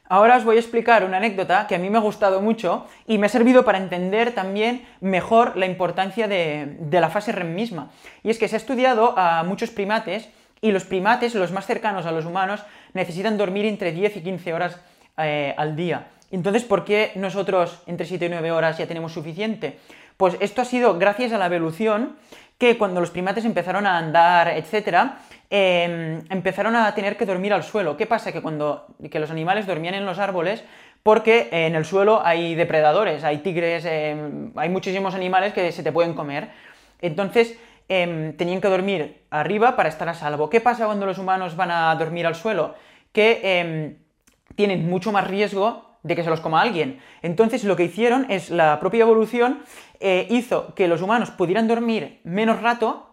Ahora 0.09 0.37
os 0.37 0.45
voy 0.45 0.55
a 0.55 0.59
explicar 0.59 1.03
una 1.03 1.17
anécdota 1.17 1.67
que 1.67 1.75
a 1.75 1.79
mí 1.79 1.89
me 1.89 1.97
ha 1.97 2.01
gustado 2.01 2.41
mucho 2.41 2.87
y 3.07 3.17
me 3.17 3.25
ha 3.25 3.29
servido 3.29 3.65
para 3.65 3.77
entender 3.77 4.31
también 4.31 4.87
mejor 5.01 5.57
la 5.57 5.65
importancia 5.65 6.27
de, 6.27 6.77
la 6.89 7.09
fase 7.09 7.33
REM 7.33 7.53
misma. 7.53 7.91
Y 8.23 8.29
es 8.29 8.37
que 8.37 8.47
se 8.47 8.55
ha 8.55 8.57
estudiado 8.57 9.17
a 9.17 9.43
muchos 9.43 9.69
primates 9.69 10.29
y 10.61 10.71
los 10.71 10.85
primates, 10.85 11.35
los 11.35 11.51
más 11.51 11.65
cercanos 11.65 12.05
a 12.05 12.11
los 12.11 12.25
humanos, 12.25 12.63
necesitan 12.93 13.37
dormir 13.37 13.65
entre 13.65 13.91
10 13.91 14.17
y 14.17 14.21
15 14.21 14.53
horas 14.53 14.79
eh, 15.17 15.53
al 15.57 15.75
día. 15.75 16.07
Entonces, 16.31 16.63
¿por 16.63 16.85
qué 16.85 17.11
nosotros 17.15 17.81
entre 17.85 18.05
7 18.05 18.25
y 18.25 18.29
9 18.29 18.51
horas 18.51 18.77
ya 18.77 18.87
tenemos 18.87 19.11
suficiente? 19.11 19.77
Pues 20.15 20.35
esto 20.39 20.61
ha 20.61 20.65
sido 20.65 20.97
gracias 20.97 21.33
a 21.33 21.37
la 21.37 21.45
evolución 21.47 22.15
que 22.57 22.77
cuando 22.77 23.01
los 23.01 23.11
primates 23.11 23.45
empezaron 23.45 23.85
a 23.85 23.97
andar, 23.97 24.47
etcétera, 24.47 25.19
Em, 25.49 26.23
empezaron 26.29 26.75
a 26.75 26.93
tener 26.93 27.15
que 27.15 27.25
dormir 27.25 27.53
al 27.53 27.63
suelo. 27.63 27.95
¿Qué 27.95 28.05
pasa? 28.05 28.31
Que 28.31 28.41
cuando 28.41 28.87
que 29.09 29.19
los 29.19 29.31
animales 29.31 29.65
dormían 29.65 29.95
en 29.95 30.05
los 30.05 30.19
árboles 30.19 30.63
porque 31.03 31.47
en 31.51 31.75
el 31.75 31.85
suelo 31.85 32.21
hay 32.25 32.53
depredadores, 32.55 33.23
hay 33.23 33.37
tigres, 33.37 33.85
em, 33.85 34.51
hay 34.57 34.67
muchísimos 34.67 35.15
animales 35.15 35.53
que 35.53 35.71
se 35.71 35.83
te 35.83 35.93
pueden 35.93 36.13
comer. 36.13 36.49
Entonces 37.01 37.57
em, 37.89 38.35
tenían 38.35 38.59
que 38.59 38.67
dormir 38.67 39.23
arriba 39.29 39.77
para 39.77 39.87
estar 39.87 40.09
a 40.09 40.13
salvo. 40.13 40.49
¿Qué 40.49 40.59
pasa 40.59 40.85
cuando 40.85 41.05
los 41.05 41.17
humanos 41.17 41.55
van 41.55 41.71
a 41.71 41.95
dormir 41.95 42.27
al 42.27 42.35
suelo? 42.35 42.75
Que 43.13 43.95
tienen 44.55 44.89
mucho 44.89 45.11
más 45.13 45.27
riesgo 45.27 45.87
de 46.03 46.15
que 46.15 46.23
se 46.23 46.29
los 46.29 46.41
coma 46.41 46.61
alguien. 46.61 46.99
Entonces 47.21 47.63
lo 47.63 47.75
que 47.75 47.83
hicieron 47.83 48.25
es 48.29 48.49
la 48.49 48.79
propia 48.79 49.01
evolución 49.01 49.61
eh, 49.99 50.27
hizo 50.29 50.73
que 50.73 50.87
los 50.87 51.01
humanos 51.01 51.31
pudieran 51.31 51.67
dormir 51.67 52.19
menos 52.23 52.61
rato 52.61 53.06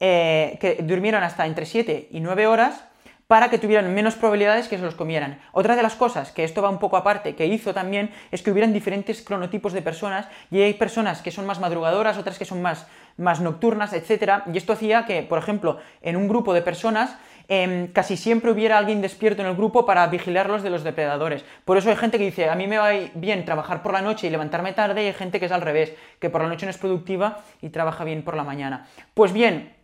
eh, 0.00 0.58
que 0.60 0.82
durmieron 0.82 1.22
hasta 1.22 1.46
entre 1.46 1.66
7 1.66 2.08
y 2.10 2.20
9 2.20 2.46
horas 2.46 2.84
para 3.26 3.50
que 3.50 3.58
tuvieran 3.58 3.92
menos 3.92 4.14
probabilidades 4.14 4.68
que 4.68 4.76
se 4.76 4.84
los 4.84 4.94
comieran. 4.94 5.40
Otra 5.52 5.74
de 5.74 5.82
las 5.82 5.96
cosas, 5.96 6.30
que 6.30 6.44
esto 6.44 6.62
va 6.62 6.70
un 6.70 6.78
poco 6.78 6.96
aparte, 6.96 7.34
que 7.34 7.46
hizo 7.46 7.74
también, 7.74 8.10
es 8.30 8.42
que 8.42 8.50
hubieran 8.50 8.72
diferentes 8.72 9.22
cronotipos 9.22 9.72
de 9.72 9.82
personas, 9.82 10.28
y 10.50 10.60
hay 10.60 10.74
personas 10.74 11.22
que 11.22 11.32
son 11.32 11.46
más 11.46 11.58
madrugadoras, 11.58 12.18
otras 12.18 12.38
que 12.38 12.44
son 12.44 12.62
más, 12.62 12.86
más 13.16 13.40
nocturnas, 13.40 13.92
etc. 13.92 14.44
Y 14.52 14.56
esto 14.56 14.72
hacía 14.72 15.06
que, 15.06 15.22
por 15.22 15.38
ejemplo, 15.38 15.78
en 16.02 16.16
un 16.16 16.28
grupo 16.28 16.54
de 16.54 16.62
personas, 16.62 17.16
em, 17.48 17.88
casi 17.88 18.16
siempre 18.16 18.50
hubiera 18.52 18.78
alguien 18.78 19.02
despierto 19.02 19.42
en 19.42 19.48
el 19.48 19.56
grupo 19.56 19.86
para 19.86 20.06
vigilarlos 20.06 20.62
de 20.62 20.70
los 20.70 20.84
depredadores. 20.84 21.44
Por 21.64 21.78
eso 21.78 21.90
hay 21.90 21.96
gente 21.96 22.18
que 22.18 22.24
dice, 22.24 22.48
a 22.48 22.54
mí 22.54 22.68
me 22.68 22.78
va 22.78 22.90
bien 23.14 23.44
trabajar 23.44 23.82
por 23.82 23.92
la 23.92 24.02
noche 24.02 24.28
y 24.28 24.30
levantarme 24.30 24.72
tarde, 24.72 25.02
y 25.02 25.06
hay 25.06 25.12
gente 25.12 25.40
que 25.40 25.46
es 25.46 25.52
al 25.52 25.62
revés, 25.62 25.94
que 26.20 26.30
por 26.30 26.42
la 26.42 26.48
noche 26.48 26.66
no 26.66 26.70
es 26.70 26.78
productiva 26.78 27.42
y 27.60 27.70
trabaja 27.70 28.04
bien 28.04 28.22
por 28.22 28.36
la 28.36 28.44
mañana. 28.44 28.86
Pues 29.14 29.32
bien, 29.32 29.75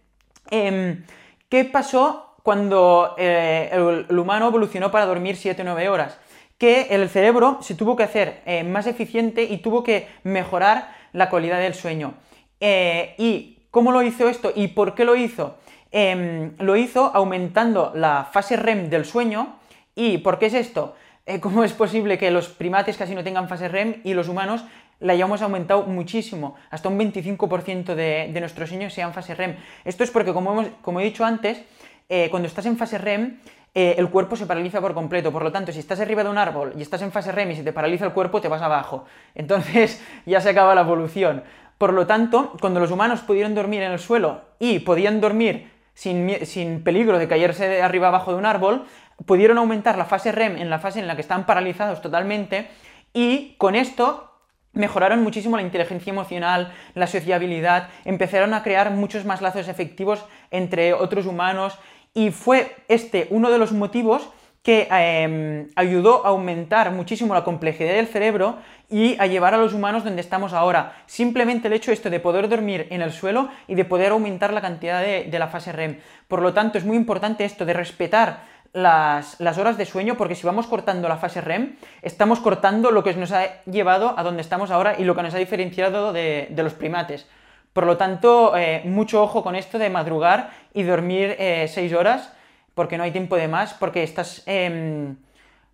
Em, 0.51 1.05
¿Qué 1.53 1.67
pasó 1.67 2.37
cuando 2.43 3.15
eh, 3.19 3.69
el, 4.09 4.19
humano 4.19 4.49
evolucionó 4.49 4.91
para 4.91 5.05
dormir 5.05 5.37
7 5.37 5.61
o 5.61 5.65
9 5.67 5.89
horas? 5.91 6.19
Que 6.57 6.87
el 6.89 7.11
cerebro 7.11 7.59
se 7.61 7.75
tuvo 7.75 7.95
que 7.95 8.05
hacer 8.05 8.41
eh, 8.47 8.65
más 8.65 8.87
eficiente 8.87 9.45
y 9.45 9.59
tuvo 9.59 9.85
que 9.85 10.09
mejorar 10.25 10.95
la 11.13 11.29
calidad 11.29 11.61
del 11.61 11.75
sueño. 11.75 12.15
Eh, 12.59 13.15
¿Y 13.19 13.59
cómo 13.71 13.93
lo 13.93 14.03
hizo 14.03 14.31
esto? 14.31 14.51
¿Y 14.55 14.69
por 14.69 14.95
qué 14.95 15.05
lo 15.05 15.15
hizo? 15.15 15.59
Em, 15.91 16.55
lo 16.59 16.77
hizo 16.77 17.11
aumentando 17.15 17.93
la 17.95 18.27
fase 18.33 18.57
REM 18.57 18.89
del 18.89 19.05
sueño. 19.05 19.57
¿Y 19.95 20.17
por 20.19 20.39
qué 20.39 20.47
es 20.47 20.55
esto? 20.55 20.95
¿Cómo 21.41 21.65
es 21.65 21.75
posible 21.75 22.17
que 22.17 22.31
los 22.31 22.49
primates 22.49 22.97
casi 22.97 23.15
no 23.15 23.23
tengan 23.23 23.47
fase 23.47 23.69
REM 23.69 24.01
y 24.05 24.15
los 24.15 24.29
humanos 24.29 24.65
la 25.03 25.13
hayamos 25.13 25.43
aumentado 25.43 25.83
muchísimo, 25.85 26.55
hasta 26.71 26.89
un 26.89 26.99
25% 26.99 27.95
de, 27.95 28.41
nuestros 28.41 28.69
sueños 28.69 28.95
sean 28.95 29.13
fase 29.13 29.35
REM. 29.35 29.57
Esto 29.85 30.05
es 30.05 30.11
porque, 30.11 30.33
como, 30.33 30.53
hemos, 30.53 30.67
como 30.81 31.01
he 31.01 31.05
dicho 31.05 31.25
antes, 31.25 31.63
eh, 32.09 32.29
cuando 32.31 32.47
estás 32.47 32.67
en 32.67 32.77
fase 32.77 32.99
REM, 32.99 33.39
eh, 33.75 33.95
el 33.99 34.11
cuerpo 34.11 34.37
se 34.37 34.47
paraliza 34.47 34.81
por 34.81 34.95
completo. 34.95 35.33
Por 35.33 35.43
lo 35.43 35.51
tanto, 35.51 35.73
si 35.73 35.79
estás 35.79 35.99
arriba 36.01 36.23
de 36.23 36.31
un 36.31 36.39
árbol 36.39 36.75
y 36.77 36.83
estás 36.83 37.03
en 37.03 37.11
fase 37.11 37.33
REM 37.33 37.51
y 37.53 37.57
se 37.57 37.65
te 37.65 37.73
paraliza 37.73 38.05
el 38.05 38.13
cuerpo, 38.13 38.41
te 38.41 38.49
vas 38.49 38.63
abajo. 38.63 39.05
Entonces 39.35 40.03
ya 40.27 40.41
se 40.41 40.51
acaba 40.51 40.75
la 40.75 40.83
evolución. 40.83 41.43
Por 41.79 41.93
lo 41.93 42.07
tanto, 42.07 42.53
cuando 42.61 42.81
los 42.81 42.91
humanos 42.91 43.21
pudieron 43.21 43.55
dormir 43.55 43.83
en 43.83 43.93
el 43.93 43.99
suelo 43.99 44.43
y 44.59 44.81
podían 44.81 45.21
dormir 45.21 45.71
sin, 45.95 46.47
sin 46.47 46.85
peligro 46.85 47.19
de 47.19 47.27
caerse 47.27 47.67
de 47.67 47.83
arriba 47.83 48.09
abajo 48.09 48.31
de 48.33 48.39
un 48.39 48.47
árbol, 48.47 48.85
pudieron 49.27 49.59
aumentar 49.59 49.99
la 49.99 50.05
fase 50.05 50.33
REM 50.33 50.59
en 50.59 50.71
la 50.71 50.79
fase 50.79 51.01
en 51.01 51.07
la 51.07 51.17
que 51.17 51.23
están 51.23 51.45
paralizados 51.45 52.01
totalmente 52.01 52.69
y 53.13 53.55
con 53.59 53.75
esto 53.75 54.32
mejoraron 54.73 55.23
muchísimo 55.23 55.57
la 55.57 55.63
inteligencia 55.63 56.11
emocional, 56.11 56.73
la 56.95 57.07
sociabilidad, 57.07 57.89
empezaron 58.05 58.55
a 58.55 58.63
crear 58.63 58.91
muchos 58.91 59.25
más 59.25 59.43
lazos 59.43 59.69
efectivos 59.69 60.25
entre 60.51 60.93
otros 60.93 61.27
humanos 61.27 61.79
y 62.15 62.31
fue 62.31 62.75
este 62.89 63.27
uno 63.31 63.51
de 63.51 63.59
los 63.59 63.73
motivos 63.73 64.29
que 64.63 64.87
em, 64.91 65.69
ayudó 65.75 66.25
a 66.25 66.29
aumentar 66.29 66.93
muchísimo 66.93 67.35
la 67.35 67.43
complejidad 67.43 67.95
del 67.95 68.07
cerebro 68.07 68.59
y 68.89 69.17
a 69.19 69.27
llevar 69.27 69.55
a 69.55 69.59
los 69.59 69.75
humanos 69.75 70.05
donde 70.05 70.21
estamos 70.21 70.53
ahora. 70.53 71.03
Simplemente 71.07 71.67
el 71.67 71.75
hecho 71.75 71.91
esto 71.91 72.11
de 72.11 72.21
poder 72.21 72.49
dormir 72.49 72.87
en 72.91 73.03
el 73.03 73.11
suelo 73.11 73.49
y 73.67 73.75
de 73.75 73.85
poder 73.85 74.13
aumentar 74.13 74.53
la 74.53 74.61
cantidad 74.61 75.03
de, 75.03 75.25
de 75.25 75.39
la 75.39 75.49
fase 75.49 75.73
REM. 75.73 75.99
Por 76.29 76.43
lo 76.43 76.55
tanto, 76.55 76.79
es 76.79 76.85
muy 76.85 76.97
importante 76.97 77.45
esto 77.45 77.65
de 77.65 77.73
respetar 77.73 78.52
las, 78.73 79.59
horas 79.59 79.77
de 79.77 79.87
sueño, 79.87 80.17
porque 80.17 80.35
si 80.35 80.47
vamos 80.47 80.67
cortando 80.67 81.09
la 81.09 81.17
fase 81.17 81.41
REM, 81.41 81.77
estamos 82.01 82.41
cortando 82.41 82.91
lo 82.91 83.03
que 83.03 83.15
nos 83.15 83.33
ha 83.33 83.63
llevado 83.65 84.15
a 84.17 84.23
donde 84.23 84.43
estamos 84.43 84.71
ahora 84.71 84.97
y 84.99 85.05
lo 85.05 85.15
que 85.15 85.23
nos 85.23 85.35
ha 85.35 85.39
diferenciado 85.39 86.13
de, 86.13 86.53
los 86.57 86.75
primates. 86.75 87.29
Por 87.73 87.87
lo 87.87 87.97
tanto, 87.97 88.57
eh, 88.57 88.83
mucho 88.85 89.23
ojo 89.23 89.43
con 89.43 89.55
esto 89.55 89.79
de 89.79 89.91
madrugar 89.91 90.51
y 90.75 90.83
dormir 90.83 91.37
6 91.39 91.77
eh, 91.77 91.97
horas, 91.97 92.33
porque 92.75 92.97
no 92.97 93.05
hay 93.05 93.11
tiempo 93.11 93.37
de 93.37 93.49
más, 93.49 93.75
porque 93.75 94.03
estás 94.03 94.43
em, 94.47 95.17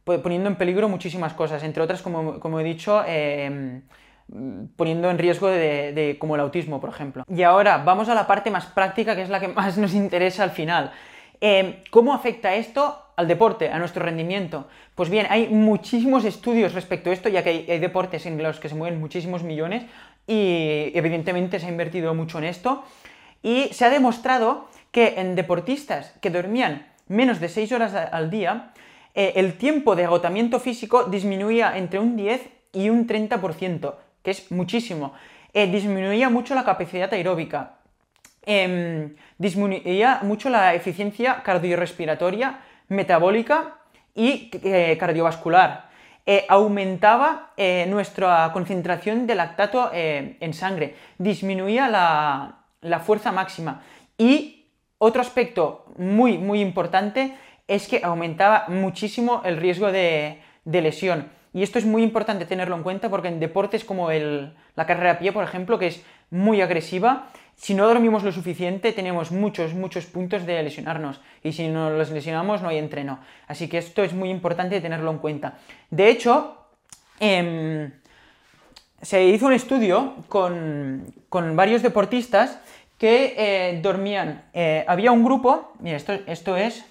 poniendo 0.05 0.49
en 0.49 0.57
peligro 0.57 0.89
muchísimas 0.89 1.35
cosas, 1.35 1.63
entre 1.63 1.83
otras, 1.83 2.03
como, 2.03 2.61
he 2.61 2.65
dicho, 2.65 3.05
em, 3.07 3.83
poniendo 4.77 5.11
en 5.11 5.19
riesgo 5.19 5.49
de, 5.49 6.17
como 6.19 6.35
el 6.35 6.41
autismo, 6.41 6.81
por 6.81 6.91
ejemplo. 6.91 7.25
Y 7.29 7.43
ahora 7.43 7.79
vamos 7.79 8.09
a 8.09 8.15
la 8.15 8.27
parte 8.27 8.51
más 8.51 8.67
práctica, 8.67 9.15
que 9.15 9.23
es 9.23 9.29
la 9.29 9.41
que 9.41 9.49
más 9.61 9.79
nos 9.79 9.95
interesa 9.95 10.43
al 10.43 10.51
final. 10.51 10.93
Em, 11.41 11.77
¿Cómo 11.91 12.15
afecta 12.15 12.55
esto 12.55 13.01
al 13.17 13.29
deporte, 13.29 13.71
a 13.71 13.79
nuestro 13.79 14.05
rendimiento? 14.05 14.67
Pues 14.95 15.09
bien, 15.09 15.27
hay 15.31 15.49
muchísimos 15.49 16.25
estudios 16.25 16.75
respecto 16.75 17.11
a 17.11 17.13
esto, 17.13 17.29
ya 17.29 17.45
que 17.45 17.65
hay, 17.69 17.79
deportes 17.79 18.27
en 18.27 18.43
los 18.43 18.59
que 18.59 18.69
se 18.69 18.75
mueven 18.75 18.99
muchísimos 18.99 19.45
millones 19.45 19.85
y 20.27 20.91
evidentemente 20.95 21.61
se 21.61 21.67
ha 21.67 21.71
invertido 21.71 22.13
mucho 22.15 22.39
en 22.39 22.45
esto. 22.45 22.85
Y 23.43 23.69
se 23.73 23.85
ha 23.85 23.91
demostrado 23.91 24.69
que 24.91 25.15
en 25.19 25.37
deportistas 25.37 26.15
que 26.21 26.31
dormían 26.31 26.87
menos 27.07 27.41
de 27.41 27.49
6 27.49 27.73
horas 27.73 27.95
al 27.95 28.31
día, 28.31 28.73
eh, 29.15 29.35
el 29.37 29.55
tiempo 29.55 29.95
de 29.95 30.05
agotamiento 30.05 30.59
físico 30.59 31.05
disminuía 31.05 31.79
entre 31.79 32.01
un 32.01 32.17
10 32.17 32.51
y 32.73 32.91
un 32.91 33.07
30%, 33.07 33.95
que 34.23 34.31
es 34.33 34.51
muchísimo. 34.51 35.13
Eh, 35.55 35.67
disminuía 35.67 36.29
mucho 36.29 36.55
la 36.55 36.65
capacidad 36.65 37.13
aeróbica, 37.13 37.78
Em, 38.51 39.15
disminuía 39.37 40.21
mucho 40.23 40.49
la 40.49 40.73
eficiencia 40.75 41.43
cardiorrespiratoria, 41.43 42.61
metabólica 42.89 43.77
y 44.15 44.51
eh, 44.65 44.97
cardiovascular. 44.99 45.91
Eh, 46.25 46.47
aumentaba 46.49 47.53
eh, 47.59 47.85
nuestra 47.91 48.51
concentración 48.55 49.27
de 49.27 49.35
lactato 49.35 49.91
en 49.93 50.55
sangre, 50.55 50.95
disminuía 51.19 51.91
la, 51.91 53.01
fuerza 53.01 53.33
máxima. 53.33 53.83
Y 54.17 54.65
otro 54.97 55.21
aspecto 55.21 55.85
muy, 55.99 56.39
muy 56.39 56.63
importante 56.63 57.37
es 57.67 57.87
que 57.87 58.01
aumentaba 58.03 58.65
muchísimo 58.69 59.43
el 59.45 59.59
riesgo 59.59 59.93
de, 59.93 60.41
lesión. 60.65 61.29
Y 61.53 61.63
esto 61.63 61.79
es 61.79 61.85
muy 61.85 62.03
importante 62.03 62.47
tenerlo 62.47 62.77
en 62.77 62.83
cuenta 62.83 63.11
porque 63.11 63.29
en 63.29 63.41
deportes 63.41 63.85
como 63.85 64.11
la 64.11 64.87
carrera 64.87 65.13
a 65.13 65.19
pie, 65.19 65.33
por 65.33 65.45
ejemplo, 65.45 65.79
que 65.79 65.89
es 65.89 66.03
muy 66.31 66.61
agresiva, 66.63 67.29
si 67.59 67.75
no 67.75 67.89
dormimos 67.89 68.23
lo 68.23 68.31
suficiente, 68.31 68.93
tenemos 68.93 69.33
muchos, 69.33 69.75
muchos 69.75 70.07
puntos 70.07 70.47
de 70.47 70.63
lesionarnos. 70.63 71.21
Y 71.43 71.53
si 71.53 71.67
no 71.67 71.91
los 71.91 72.11
lesionamos, 72.11 72.63
no 72.63 72.69
hay 72.69 72.79
entreno. 72.79 73.19
Así 73.49 73.69
que 73.69 73.79
esto 73.79 74.05
es 74.05 74.15
muy 74.15 74.31
importante 74.31 74.81
tenerlo 74.81 75.11
en 75.11 75.19
cuenta. 75.19 75.59
De 75.91 76.09
hecho, 76.09 76.57
em, 77.19 77.91
se 79.03 79.25
hizo 79.25 79.47
un 79.47 79.55
estudio 79.55 80.15
con, 80.29 81.13
varios 81.57 81.83
deportistas 81.83 82.61
que 82.97 83.35
eh, 83.37 83.81
dormían. 83.83 84.45
Eh, 84.53 84.85
había 84.87 85.11
un 85.11 85.25
grupo, 85.25 85.73
mira, 85.81 85.97
esto, 85.97 86.13
esto 86.27 86.57
es 86.57 86.85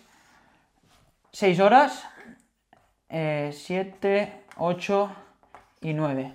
6 1.31 1.59
horas, 1.61 2.03
7, 3.09 4.33
8 4.57 5.15
y 5.79 5.93
9. 5.93 6.33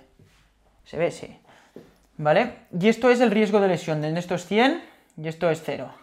¿Se 0.85 0.97
ve? 0.97 1.11
Sí. 1.11 1.42
¿Vale? 2.23 2.53
Y 2.79 2.87
esto 2.87 3.09
es 3.09 3.19
el 3.19 3.31
riesgo 3.31 3.59
de 3.59 3.67
lesión, 3.67 4.03
esto 4.17 4.35
es 4.35 4.45
100 4.45 4.81
y 5.17 5.27
esto 5.27 5.49
es 5.49 5.61
0, 5.65 5.93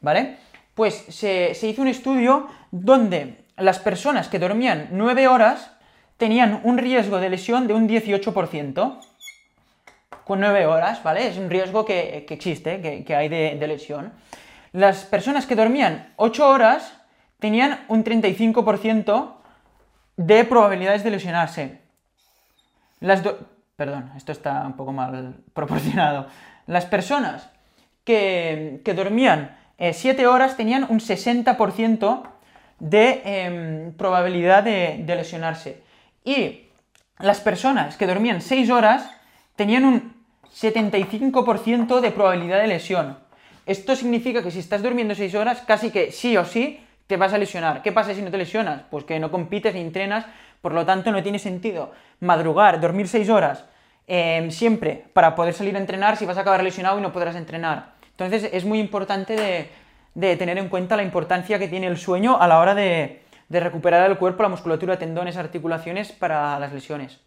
¿vale? 0.00 0.36
Pues 0.74 0.94
se, 1.08 1.56
hizo 1.62 1.82
un 1.82 1.88
estudio 1.88 2.48
donde 2.70 3.44
las 3.56 3.78
personas 3.78 4.28
que 4.28 4.38
dormían 4.38 4.88
9 4.90 5.28
horas 5.28 5.72
tenían 6.16 6.60
un 6.64 6.78
riesgo 6.78 7.18
de 7.18 7.30
lesión 7.30 7.66
de 7.66 7.74
un 7.74 7.88
18%, 7.88 9.00
con 10.24 10.40
9 10.40 10.66
horas, 10.66 11.02
¿vale? 11.02 11.28
Es 11.28 11.38
un 11.38 11.50
riesgo 11.50 11.84
que, 11.84 12.26
existe, 12.28 13.04
que, 13.04 13.14
hay 13.14 13.28
de, 13.28 13.66
lesión. 13.66 14.12
Las 14.72 15.04
personas 15.04 15.46
que 15.46 15.56
dormían 15.56 16.12
8 16.16 16.48
horas 16.48 16.98
tenían 17.38 17.84
un 17.88 18.04
35% 18.04 19.34
de 20.16 20.44
probabilidades 20.44 21.04
de 21.04 21.10
lesionarse. 21.10 21.80
Las 23.00 23.22
Perdón, 23.76 24.12
esto 24.16 24.32
está 24.32 24.62
un 24.66 24.74
poco 24.74 24.92
mal 24.92 25.36
proporcionado. 25.54 26.26
Las 26.66 26.86
personas 26.86 27.50
que, 28.04 28.80
dormían 28.94 29.56
7 29.78 30.22
eh, 30.22 30.26
horas 30.26 30.56
tenían 30.56 30.86
un 30.88 31.00
60% 31.00 32.22
de 32.78 33.22
em, 33.24 33.92
probabilidad 33.92 34.62
de, 34.62 35.04
lesionarse. 35.06 35.82
Y 36.24 36.68
las 37.18 37.40
personas 37.40 37.96
que 37.96 38.06
dormían 38.06 38.40
6 38.40 38.70
horas 38.70 39.10
tenían 39.56 39.84
un 39.84 40.14
75% 40.54 42.00
de 42.00 42.10
probabilidad 42.10 42.60
de 42.60 42.66
lesión. 42.66 43.18
Esto 43.64 43.94
significa 43.94 44.42
que 44.42 44.50
si 44.50 44.58
estás 44.58 44.82
durmiendo 44.82 45.14
6 45.14 45.34
horas, 45.34 45.62
casi 45.62 45.90
que 45.90 46.10
sí 46.10 46.36
o 46.36 46.44
sí 46.44 46.80
te 47.06 47.16
vas 47.16 47.32
a 47.32 47.38
lesionar. 47.38 47.82
¿Qué 47.82 47.92
pasa 47.92 48.14
si 48.14 48.22
no 48.22 48.30
te 48.30 48.38
lesionas? 48.38 48.82
Pues 48.90 49.04
que 49.04 49.20
no 49.20 49.30
compites 49.30 49.74
ni 49.74 49.80
entrenas 49.80 50.26
por 50.62 50.72
lo 50.72 50.86
tanto, 50.86 51.12
no 51.12 51.22
tiene 51.22 51.38
sentido 51.38 51.92
madrugar, 52.20 52.80
dormir 52.80 53.08
6 53.08 53.28
horas 53.28 53.64
em, 54.06 54.50
siempre 54.50 55.04
para 55.12 55.34
poder 55.34 55.52
salir 55.52 55.76
a 55.76 55.80
entrenar 55.80 56.16
si 56.16 56.24
vas 56.24 56.38
a 56.38 56.40
acabar 56.40 56.62
lesionado 56.62 56.98
y 56.98 57.02
no 57.02 57.12
podrás 57.12 57.36
entrenar. 57.36 57.92
Entonces, 58.10 58.48
es 58.52 58.64
muy 58.64 58.78
importante 58.78 59.68
de, 60.14 60.36
tener 60.36 60.56
en 60.58 60.68
cuenta 60.68 60.96
la 60.96 61.02
importancia 61.02 61.58
que 61.58 61.68
tiene 61.68 61.88
el 61.88 61.98
sueño 61.98 62.40
a 62.40 62.46
la 62.46 62.60
hora 62.60 62.74
de, 62.74 63.20
recuperar 63.50 64.08
el 64.08 64.16
cuerpo, 64.16 64.44
la 64.44 64.48
musculatura, 64.48 64.98
tendones, 64.98 65.36
articulaciones 65.36 66.12
para 66.12 66.58
las 66.58 66.72
lesiones. 66.72 67.20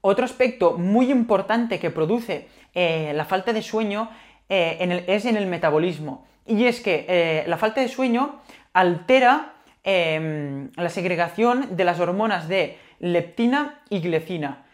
Otro 0.00 0.24
aspecto 0.24 0.78
muy 0.78 1.10
importante 1.10 1.78
que 1.78 1.90
produce 1.90 2.48
eh, 2.72 3.12
la 3.14 3.26
falta 3.26 3.52
de 3.52 3.60
sueño 3.60 4.08
eh, 4.48 5.04
es 5.06 5.26
en 5.26 5.36
el 5.36 5.46
metabolismo. 5.46 6.26
Y 6.46 6.64
es 6.64 6.80
que 6.80 7.04
eh, 7.08 7.44
la 7.46 7.58
falta 7.58 7.80
de 7.80 7.88
sueño 7.88 8.40
altera 8.72 9.54
Em, 9.82 10.70
la 10.76 10.90
segregación 10.90 11.74
de 11.74 11.84
las 11.84 12.00
hormonas 12.00 12.48
de 12.48 12.78
leptina 12.98 13.80
y 13.88 14.00
glicina. 14.00 14.66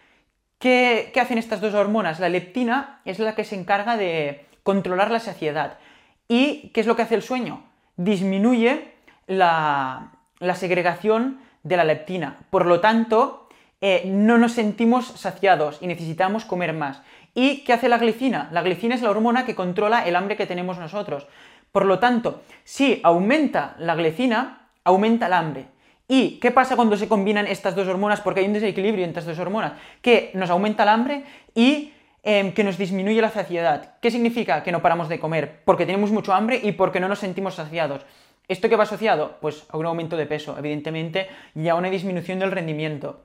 ¿Qué, 0.58 1.12
hacen 1.20 1.38
estas 1.38 1.60
dos 1.60 1.74
hormonas? 1.74 2.18
La 2.18 2.28
leptina 2.28 3.00
es 3.04 3.20
la 3.20 3.36
que 3.36 3.44
se 3.44 3.54
encarga 3.54 3.96
de 3.96 4.46
controlar 4.64 5.12
la 5.12 5.20
saciedad. 5.20 5.78
¿Y 6.26 6.70
qué 6.70 6.80
es 6.80 6.88
lo 6.88 6.96
que 6.96 7.02
hace 7.02 7.14
el 7.14 7.22
sueño? 7.22 7.62
Disminuye 7.96 8.94
la, 9.28 10.10
segregación 10.54 11.38
de 11.62 11.76
la 11.76 11.84
leptina. 11.84 12.38
Por 12.50 12.66
lo 12.66 12.80
tanto, 12.80 13.48
eh, 13.80 14.02
no 14.06 14.38
nos 14.38 14.52
sentimos 14.52 15.06
saciados 15.06 15.78
y 15.80 15.86
necesitamos 15.86 16.44
comer 16.44 16.72
más. 16.72 17.02
¿Y 17.32 17.62
qué 17.62 17.74
hace 17.74 17.88
la 17.88 17.98
glicina? 17.98 18.48
La 18.50 18.62
glicina 18.62 18.96
es 18.96 19.02
la 19.02 19.10
hormona 19.10 19.46
que 19.46 19.54
controla 19.54 20.04
el 20.04 20.16
hambre 20.16 20.36
que 20.36 20.46
tenemos 20.46 20.78
nosotros. 20.78 21.28
Por 21.70 21.84
lo 21.84 22.00
tanto, 22.00 22.42
si 22.64 23.00
aumenta 23.04 23.76
la 23.78 23.94
glicina, 23.94 24.65
aumenta 24.86 25.26
el 25.26 25.32
hambre. 25.32 25.66
¿Y 26.08 26.38
qué 26.38 26.52
pasa 26.52 26.76
cuando 26.76 26.96
se 26.96 27.08
combinan 27.08 27.46
estas 27.48 27.74
dos 27.74 27.88
hormonas? 27.88 28.20
Porque 28.20 28.40
hay 28.40 28.46
un 28.46 28.52
desequilibrio 28.52 29.04
entre 29.04 29.20
estas 29.20 29.36
dos 29.36 29.44
hormonas, 29.44 29.72
que 30.00 30.30
nos 30.34 30.48
aumenta 30.48 30.84
el 30.84 30.88
hambre 30.88 31.24
y 31.54 31.92
em, 32.22 32.52
que 32.52 32.62
nos 32.62 32.78
disminuye 32.78 33.20
la 33.20 33.30
saciedad. 33.30 33.96
¿Qué 34.00 34.10
significa 34.12 34.62
que 34.62 34.70
no 34.70 34.82
paramos 34.82 35.08
de 35.08 35.18
comer? 35.18 35.62
Porque 35.64 35.84
tenemos 35.84 36.12
mucho 36.12 36.32
hambre 36.32 36.60
y 36.62 36.72
porque 36.72 37.00
no 37.00 37.08
nos 37.08 37.18
sentimos 37.18 37.56
saciados. 37.56 38.06
¿Esto 38.46 38.68
qué 38.68 38.76
va 38.76 38.84
asociado? 38.84 39.38
Pues 39.40 39.66
a 39.68 39.76
un 39.76 39.86
aumento 39.86 40.16
de 40.16 40.26
peso, 40.26 40.56
evidentemente, 40.56 41.28
y 41.56 41.66
a 41.66 41.74
una 41.74 41.90
disminución 41.90 42.38
del 42.38 42.52
rendimiento. 42.52 43.22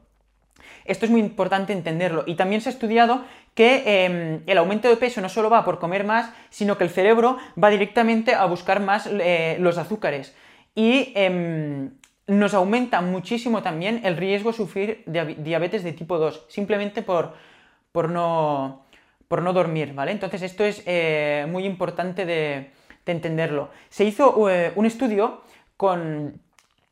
Esto 0.83 1.05
es 1.05 1.11
muy 1.11 1.21
importante 1.21 1.73
entenderlo. 1.73 2.23
Y 2.25 2.33
también 2.33 2.61
se 2.61 2.69
ha 2.69 2.73
estudiado 2.73 3.23
que 3.53 4.05
em, 4.05 4.41
el 4.47 4.57
aumento 4.57 4.89
de 4.89 4.97
peso 4.97 5.21
no 5.21 5.29
solo 5.29 5.51
va 5.51 5.63
por 5.63 5.77
comer 5.77 6.03
más, 6.03 6.33
sino 6.49 6.79
que 6.79 6.83
el 6.83 6.89
cerebro 6.89 7.37
va 7.61 7.69
directamente 7.69 8.33
a 8.33 8.45
buscar 8.45 8.79
más 8.79 9.07
eh, 9.07 9.57
los 9.59 9.77
azúcares 9.77 10.33
y 10.75 11.11
em, 11.15 11.91
nos 12.27 12.53
aumenta 12.53 13.01
muchísimo 13.01 13.61
también 13.61 14.01
el 14.03 14.17
riesgo 14.17 14.51
de 14.51 14.57
sufrir 14.57 15.03
diabetes 15.05 15.83
de 15.83 15.93
tipo 15.93 16.17
2, 16.17 16.45
simplemente 16.47 17.01
por, 17.01 17.33
por, 17.91 18.09
no, 18.09 18.85
por 19.27 19.41
no 19.41 19.53
dormir, 19.53 19.93
¿vale? 19.93 20.11
Entonces 20.11 20.41
esto 20.41 20.63
es 20.63 20.81
eh, 20.85 21.45
muy 21.49 21.65
importante 21.65 22.25
de, 22.25 22.71
entenderlo. 23.05 23.69
Se 23.89 24.05
hizo 24.05 24.49
eh, 24.49 24.71
un 24.75 24.85
estudio 24.85 25.41
con, 25.75 26.39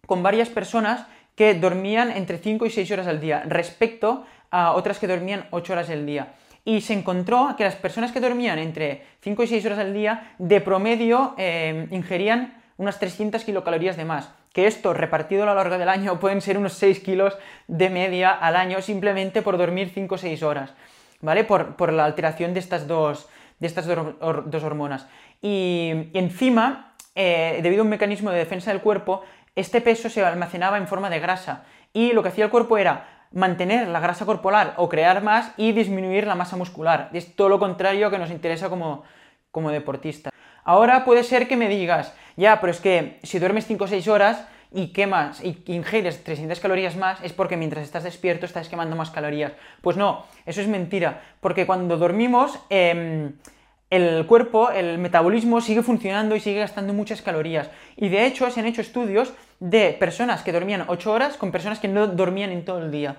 varias 0.05 0.49
personas 0.49 1.05
que 1.35 1.53
dormían 1.53 2.11
entre 2.11 2.39
5 2.39 2.65
y 2.65 2.69
6 2.69 2.91
horas 2.91 3.07
al 3.07 3.21
día 3.21 3.43
respecto 3.47 4.25
a 4.51 4.73
otras 4.73 4.99
que 4.99 5.07
dormían 5.07 5.47
8 5.51 5.71
horas 5.71 5.89
al 5.89 6.05
día. 6.05 6.33
Y 6.65 6.81
se 6.81 6.93
encontró 6.93 7.55
que 7.57 7.63
las 7.63 7.75
personas 7.75 8.11
que 8.11 8.19
dormían 8.19 8.59
entre 8.59 9.03
5 9.21 9.43
y 9.43 9.47
6 9.47 9.65
horas 9.67 9.79
al 9.79 9.93
día, 9.93 10.33
de 10.39 10.59
promedio, 10.59 11.35
eh, 11.37 11.87
ingerían 11.91 12.58
unas 12.79 12.97
300 12.97 13.43
kilocalorías 13.43 13.97
de 13.97 14.05
más. 14.05 14.31
Que 14.53 14.65
esto, 14.65 14.93
repartido 14.93 15.43
a 15.43 15.45
lo 15.45 15.53
largo 15.53 15.77
del 15.77 15.89
año, 15.89 16.19
pueden 16.19 16.41
ser 16.41 16.57
unos 16.57 16.73
6 16.73 17.01
kilos 17.01 17.37
de 17.67 17.89
media 17.89 18.31
al 18.31 18.55
año 18.55 18.81
simplemente 18.81 19.43
por 19.43 19.57
dormir 19.57 19.91
5 19.93 20.15
o 20.15 20.17
6 20.17 20.41
horas, 20.41 20.73
¿vale? 21.21 21.43
Por, 21.43 21.93
la 21.93 22.05
alteración 22.05 22.53
de 22.53 22.61
estas 22.61 22.87
dos, 22.87 23.27
de 23.59 23.67
estas 23.67 23.85
dos 23.85 24.63
hormonas. 24.63 25.07
Y 25.41 26.09
encima, 26.13 26.95
eh, 27.15 27.59
debido 27.61 27.81
a 27.81 27.83
un 27.83 27.89
mecanismo 27.89 28.31
de 28.31 28.39
defensa 28.39 28.71
del 28.71 28.81
cuerpo, 28.81 29.23
este 29.55 29.81
peso 29.81 30.09
se 30.09 30.23
almacenaba 30.23 30.77
en 30.77 30.87
forma 30.87 31.09
de 31.09 31.19
grasa. 31.19 31.65
Y 31.91 32.13
lo 32.13 32.23
que 32.23 32.29
hacía 32.29 32.45
el 32.45 32.51
cuerpo 32.51 32.77
era 32.77 33.27
mantener 33.31 33.89
la 33.89 33.99
grasa 33.99 34.25
corporal 34.25 34.73
o 34.77 34.87
crear 34.87 35.21
más 35.21 35.51
y 35.57 35.73
disminuir 35.73 36.25
la 36.25 36.35
masa 36.35 36.55
muscular. 36.55 37.09
Es 37.11 37.35
todo 37.35 37.49
lo 37.49 37.59
contrario 37.59 38.09
que 38.09 38.17
nos 38.17 38.31
interesa 38.31 38.69
como, 38.69 39.03
como 39.51 39.69
deportista. 39.69 40.31
Ahora 40.63 41.05
puede 41.05 41.23
ser 41.23 41.47
que 41.47 41.57
me 41.57 41.69
digas, 41.69 42.13
ya, 42.37 42.59
pero 42.61 42.71
es 42.71 42.79
que 42.79 43.19
si 43.23 43.39
duermes 43.39 43.65
5 43.65 43.83
o 43.83 43.87
6 43.87 44.07
horas 44.07 44.45
y 44.71 44.87
quemas 44.87 45.43
y 45.43 45.61
ingieres 45.67 46.23
300 46.23 46.59
calorías 46.59 46.95
más, 46.95 47.19
es 47.23 47.33
porque 47.33 47.57
mientras 47.57 47.83
estás 47.83 48.03
despierto 48.03 48.45
estás 48.45 48.69
quemando 48.69 48.95
más 48.95 49.11
calorías. 49.11 49.53
Pues 49.81 49.97
no, 49.97 50.25
eso 50.45 50.61
es 50.61 50.67
mentira, 50.67 51.21
porque 51.41 51.65
cuando 51.65 51.97
dormimos... 51.97 52.59
Em, 52.69 53.33
el 53.89 54.27
cuerpo, 54.27 54.69
el 54.69 54.99
metabolismo 54.99 55.61
sigue 55.61 55.81
funcionando 55.81 56.35
y 56.35 56.39
sigue 56.39 56.59
gastando 56.59 56.93
muchas 56.93 57.23
calorías. 57.23 57.71
Y 57.95 58.09
de 58.09 58.25
hecho 58.25 58.49
se 58.51 58.59
han 58.59 58.67
hecho 58.67 58.81
estudios 58.81 59.33
de 59.59 59.95
personas 59.99 60.43
que 60.43 60.51
dormían 60.51 60.85
8 60.87 61.11
horas 61.11 61.37
con 61.37 61.51
personas 61.51 61.79
que 61.79 61.87
no 61.87 62.05
dormían 62.05 62.51
en 62.51 62.65
todo 62.65 62.83
el 62.83 62.91
día. 62.91 63.15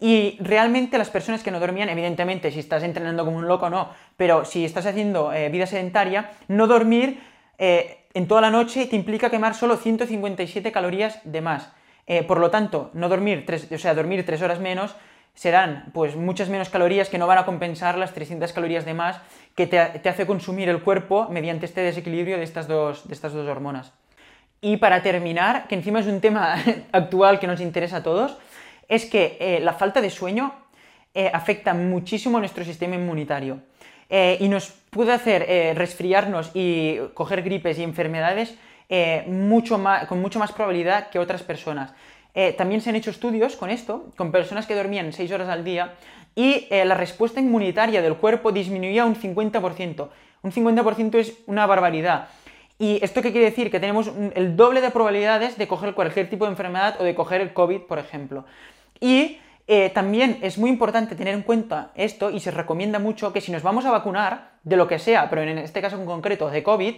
Y 0.00 0.36
realmente 0.40 0.98
las 0.98 1.10
personas 1.10 1.42
que 1.42 1.50
no 1.50 1.60
dormían, 1.60 1.88
evidentemente, 1.88 2.50
si 2.50 2.60
estás 2.60 2.82
entrenando 2.82 3.24
como 3.24 3.38
un 3.38 3.48
loco 3.48 3.70
no, 3.70 3.90
pero 4.16 4.44
si 4.44 4.64
estás 4.64 4.86
haciendo 4.86 5.32
eh, 5.32 5.48
vida 5.48 5.66
sedentaria, 5.66 6.30
no 6.48 6.66
dormir 6.66 7.20
eh, 7.58 8.04
en 8.14 8.28
toda 8.28 8.40
la 8.40 8.50
noche 8.50 8.86
te 8.86 8.96
implica 8.96 9.30
quemar 9.30 9.54
solo 9.54 9.76
157 9.76 10.72
calorías 10.72 11.20
de 11.24 11.40
más. 11.40 11.72
Eh, 12.06 12.22
por 12.22 12.38
lo 12.38 12.50
tanto, 12.50 12.90
no 12.92 13.08
dormir, 13.08 13.44
tres, 13.46 13.70
o 13.72 13.78
sea, 13.78 13.94
dormir 13.94 14.26
3 14.26 14.42
horas 14.42 14.60
menos 14.60 14.94
serán 15.34 15.90
pues 15.92 16.16
muchas 16.16 16.48
menos 16.48 16.68
calorías 16.68 17.08
que 17.08 17.18
no 17.18 17.26
van 17.26 17.38
a 17.38 17.46
compensar 17.46 17.98
las 17.98 18.12
300 18.12 18.52
calorías 18.52 18.84
de 18.84 18.94
más 18.94 19.20
que 19.56 19.66
te, 19.66 19.78
hace 19.78 20.26
consumir 20.26 20.68
el 20.68 20.82
cuerpo 20.82 21.28
mediante 21.28 21.66
este 21.66 21.80
desequilibrio 21.80 22.36
de 22.36 22.44
estas, 22.44 22.68
dos, 22.68 23.08
de 23.08 23.14
estas 23.14 23.32
dos 23.32 23.48
hormonas. 23.48 23.92
Y 24.60 24.76
para 24.78 25.02
terminar, 25.02 25.66
que 25.66 25.74
encima 25.74 26.00
es 26.00 26.06
un 26.06 26.20
tema 26.20 26.56
actual 26.92 27.38
que 27.38 27.46
nos 27.46 27.60
interesa 27.60 27.98
a 27.98 28.02
todos, 28.02 28.36
es 28.88 29.06
que 29.06 29.36
eh, 29.40 29.60
la 29.60 29.72
falta 29.72 30.00
de 30.00 30.10
sueño 30.10 30.52
eh, 31.14 31.30
afecta 31.32 31.74
muchísimo 31.74 32.38
a 32.38 32.40
nuestro 32.40 32.64
sistema 32.64 32.96
inmunitario 32.96 33.60
eh, 34.10 34.36
y 34.40 34.48
nos 34.48 34.70
puede 34.90 35.12
hacer 35.12 35.76
resfriarnos 35.76 36.50
y 36.54 36.98
coger 37.14 37.42
gripes 37.42 37.78
y 37.78 37.82
enfermedades 37.82 38.54
mucho 39.26 39.78
más, 39.78 40.06
con 40.06 40.20
mucho 40.20 40.38
más 40.38 40.52
probabilidad 40.52 41.08
que 41.08 41.18
otras 41.18 41.42
personas. 41.42 41.92
también 42.56 42.80
se 42.80 42.90
han 42.90 42.96
hecho 42.96 43.10
estudios 43.10 43.56
con 43.56 43.70
esto, 43.70 44.12
con 44.16 44.30
personas 44.30 44.66
que 44.66 44.74
dormían 44.76 45.12
6 45.12 45.32
horas 45.32 45.48
al 45.48 45.64
día 45.64 45.94
y 46.36 46.68
la 46.70 46.94
respuesta 46.94 47.40
inmunitaria 47.40 48.02
del 48.02 48.16
cuerpo 48.16 48.52
disminuía 48.52 49.04
un 49.04 49.16
50%. 49.16 50.08
Un 50.42 50.52
50% 50.52 51.14
es 51.18 51.34
una 51.46 51.66
barbaridad. 51.66 52.28
¿Y 52.78 52.98
esto 53.04 53.22
qué 53.22 53.30
quiere 53.30 53.46
decir? 53.46 53.70
Que 53.70 53.78
tenemos 53.78 54.10
el 54.34 54.56
doble 54.56 54.80
de 54.80 54.90
probabilidades 54.90 55.56
de 55.56 55.68
coger 55.68 55.94
cualquier 55.94 56.28
tipo 56.28 56.44
de 56.44 56.50
enfermedad 56.50 57.00
o 57.00 57.04
de 57.04 57.14
coger 57.14 57.40
el 57.40 57.52
COVID, 57.52 57.82
por 57.82 57.98
ejemplo. 57.98 58.44
Y 59.00 59.38
eh, 59.66 59.90
también 59.90 60.38
es 60.42 60.58
muy 60.58 60.68
importante 60.68 61.16
tener 61.16 61.34
en 61.34 61.42
cuenta 61.42 61.90
esto 61.94 62.30
y 62.30 62.40
se 62.40 62.50
recomienda 62.50 62.98
mucho 62.98 63.32
que 63.32 63.40
si 63.40 63.50
nos 63.50 63.62
vamos 63.62 63.86
a 63.86 63.90
vacunar, 63.90 64.52
de 64.62 64.76
lo 64.76 64.88
que 64.88 64.98
sea, 64.98 65.28
pero 65.28 65.42
en 65.42 65.58
este 65.58 65.82
caso 65.82 65.96
en 65.96 66.06
concreto 66.06 66.50
de 66.50 66.62
COVID, 66.62 66.94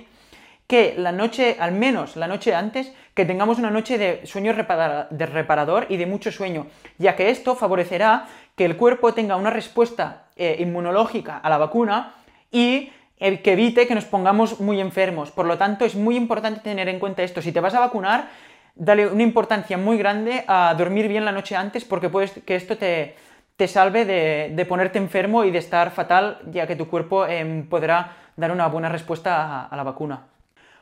que 0.67 0.95
la 0.97 1.13
noche, 1.13 1.57
al 1.59 1.73
menos 1.73 2.17
la 2.17 2.27
noche 2.27 2.55
antes, 2.55 2.93
que 3.15 3.25
tengamos 3.25 3.59
una 3.59 3.71
noche 3.71 3.99
de 3.99 4.27
sueño 4.27 4.53
reparador 4.53 5.87
y 5.89 5.97
de 5.97 6.07
mucho 6.07 6.33
sueño, 6.33 6.67
ya 6.99 7.17
que 7.17 7.31
esto 7.31 7.55
favorecerá 7.55 8.27
que 8.57 8.65
el 8.65 8.77
cuerpo 8.77 9.15
tenga 9.15 9.37
una 9.37 9.51
respuesta 9.51 10.27
eh, 10.37 10.57
inmunológica 10.59 11.39
a 11.39 11.51
la 11.51 11.59
vacuna 11.59 12.15
y 12.51 12.91
que 13.19 13.53
evite 13.53 13.87
que 13.87 13.95
nos 13.95 14.05
pongamos 14.05 14.61
muy 14.61 14.81
enfermos. 14.81 15.31
Por 15.31 15.47
lo 15.47 15.57
tanto, 15.57 15.85
es 15.87 15.95
muy 15.95 16.17
importante 16.17 16.61
tener 16.61 16.89
en 16.89 16.99
cuenta 16.99 17.23
esto. 17.23 17.41
Si 17.41 17.51
te 17.51 17.61
vas 17.61 17.75
a 17.75 17.81
vacunar, 17.81 18.29
dale 18.77 19.09
una 19.09 19.23
importancia 19.23 19.77
muy 19.79 19.99
grande 19.99 20.45
a 20.47 20.75
dormir 20.77 21.09
bien 21.09 21.25
la 21.25 21.33
noche 21.33 21.57
antes 21.57 21.85
porque 21.85 22.11
puedes 22.11 22.33
que 22.45 22.55
esto 22.55 22.77
te, 22.77 23.17
te 23.57 23.67
salve 23.67 24.05
de, 24.05 24.67
ponerte 24.67 24.99
enfermo 24.99 25.45
y 25.45 25.51
de 25.51 25.59
estar 25.59 25.91
fatal, 25.91 26.39
ya 26.51 26.67
que 26.67 26.77
tu 26.77 26.89
cuerpo 26.89 27.27
em, 27.27 27.67
podrá 27.67 28.17
dar 28.37 28.53
una 28.53 28.69
buena 28.69 28.91
respuesta 28.91 29.67
a, 29.67 29.77
la 29.77 29.83
vacuna. 29.83 30.27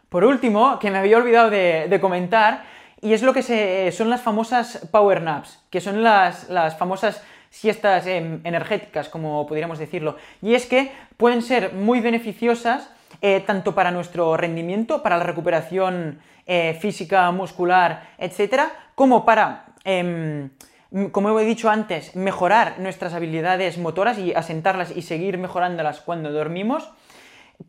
Por 0.09 0.25
último, 0.25 0.79
que 0.81 0.91
me 0.91 0.99
había 0.99 1.17
olvidado 1.17 1.51
de, 1.51 1.99
comentar, 2.01 2.65
y 3.01 3.13
es 3.13 3.23
lo 3.23 3.33
que 3.33 3.43
se, 3.43 3.91
son 3.93 4.11
las 4.11 4.23
famosas 4.23 4.89
power 4.91 5.23
naps, 5.23 5.63
que 5.71 5.81
son 5.81 6.03
las, 6.03 6.49
las 6.51 6.77
famosas 6.77 7.23
siestas 7.51 8.07
em, 8.09 8.41
energéticas, 8.43 9.09
como 9.09 9.47
pudiéramos 9.47 9.79
decirlo. 9.79 10.17
Y 10.43 10.55
es 10.55 10.67
que 10.67 10.91
pueden 11.17 11.43
ser 11.43 11.73
muy 11.75 12.01
beneficiosas 12.01 12.91
eh, 13.21 13.41
tanto 13.47 13.75
para 13.75 13.91
nuestro 13.91 14.37
rendimiento, 14.37 15.03
para 15.03 15.19
la 15.19 15.25
recuperación 15.25 16.21
eh, 16.47 16.77
física, 16.81 17.31
muscular, 17.31 18.11
etcétera, 18.19 18.73
como 18.95 19.25
para, 19.25 19.67
em, 19.85 20.51
como 21.11 21.39
he 21.39 21.45
dicho 21.45 21.71
antes, 21.71 22.15
mejorar 22.17 22.79
nuestras 22.79 23.15
habilidades 23.15 23.79
motoras 23.79 24.19
y 24.19 24.35
asentarlas 24.35 24.97
y 24.97 25.03
seguir 25.03 25.39
mejorándolas 25.39 26.01
cuando 26.01 26.31
dormimos. 26.31 26.89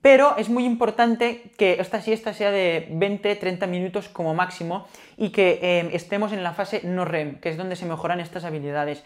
Pero 0.01 0.35
es 0.37 0.49
muy 0.49 0.65
importante 0.65 1.51
que 1.57 1.73
esta 1.79 2.01
siesta 2.01 2.33
sea 2.33 2.49
de 2.51 2.89
20-30 2.91 3.67
minutos 3.67 4.09
como 4.09 4.33
máximo 4.33 4.87
y 5.15 5.29
que 5.29 5.59
em, 5.61 5.89
estemos 5.93 6.33
en 6.33 6.43
la 6.43 6.53
fase 6.53 6.81
no 6.83 7.05
REM, 7.05 7.39
que 7.39 7.49
es 7.49 7.57
donde 7.57 7.75
se 7.75 7.85
mejoran 7.85 8.19
estas 8.19 8.45
habilidades 8.45 9.03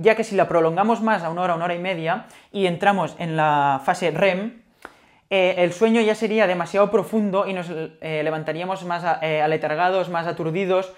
ya 0.00 0.14
que 0.14 0.24
si 0.24 0.34
la 0.34 0.48
prolongamos 0.48 1.02
más 1.02 1.22
a 1.22 1.30
una 1.30 1.42
hora, 1.42 1.54
una 1.54 1.66
hora 1.66 1.74
y 1.74 1.78
media, 1.78 2.26
y 2.52 2.66
entramos 2.66 3.14
en 3.18 3.36
la 3.36 3.82
fase 3.84 4.10
REM, 4.10 4.62
eh, 5.32 5.54
el 5.58 5.72
sueño 5.72 6.00
ya 6.00 6.16
sería 6.16 6.48
demasiado 6.48 6.90
profundo 6.90 7.46
y 7.46 7.52
nos 7.52 7.68
eh, 7.70 8.20
levantaríamos 8.24 8.84
más 8.84 9.04
eh, 9.22 9.40
aletargados, 9.40 10.08
más 10.08 10.26
aturdidos, 10.26 10.92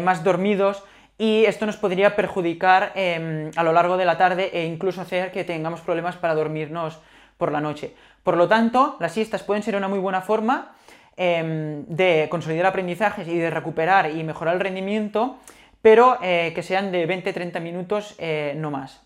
más 0.00 0.24
dormidos, 0.24 0.82
y 1.18 1.44
esto 1.44 1.66
nos 1.66 1.76
podría 1.76 2.16
perjudicar 2.16 2.92
em, 2.94 3.50
a 3.54 3.62
lo 3.62 3.74
largo 3.74 3.98
de 3.98 4.06
la 4.06 4.16
tarde 4.16 4.48
e 4.54 4.64
incluso 4.64 5.02
hacer 5.02 5.30
que 5.30 5.44
tengamos 5.44 5.82
problemas 5.82 6.16
para 6.16 6.34
dormirnos 6.34 6.98
por 7.36 7.52
la 7.52 7.60
noche. 7.60 7.92
Por 8.22 8.38
lo 8.38 8.48
tanto, 8.48 8.96
las 8.98 9.12
siestas 9.12 9.42
pueden 9.42 9.62
ser 9.62 9.76
una 9.76 9.86
muy 9.86 9.98
buena 9.98 10.22
forma 10.22 10.74
em, 11.18 11.84
de 11.84 12.28
consolidar 12.30 12.64
aprendizajes 12.64 13.28
y 13.28 13.36
de 13.36 13.50
recuperar 13.50 14.10
y 14.10 14.24
mejorar 14.24 14.54
el 14.54 14.60
rendimiento, 14.60 15.36
pero 15.82 16.18
que 16.20 16.62
sean 16.62 16.90
de 16.90 17.06
20-30 17.06 17.60
minutos 17.60 18.16
no 18.56 18.70
más. 18.70 19.02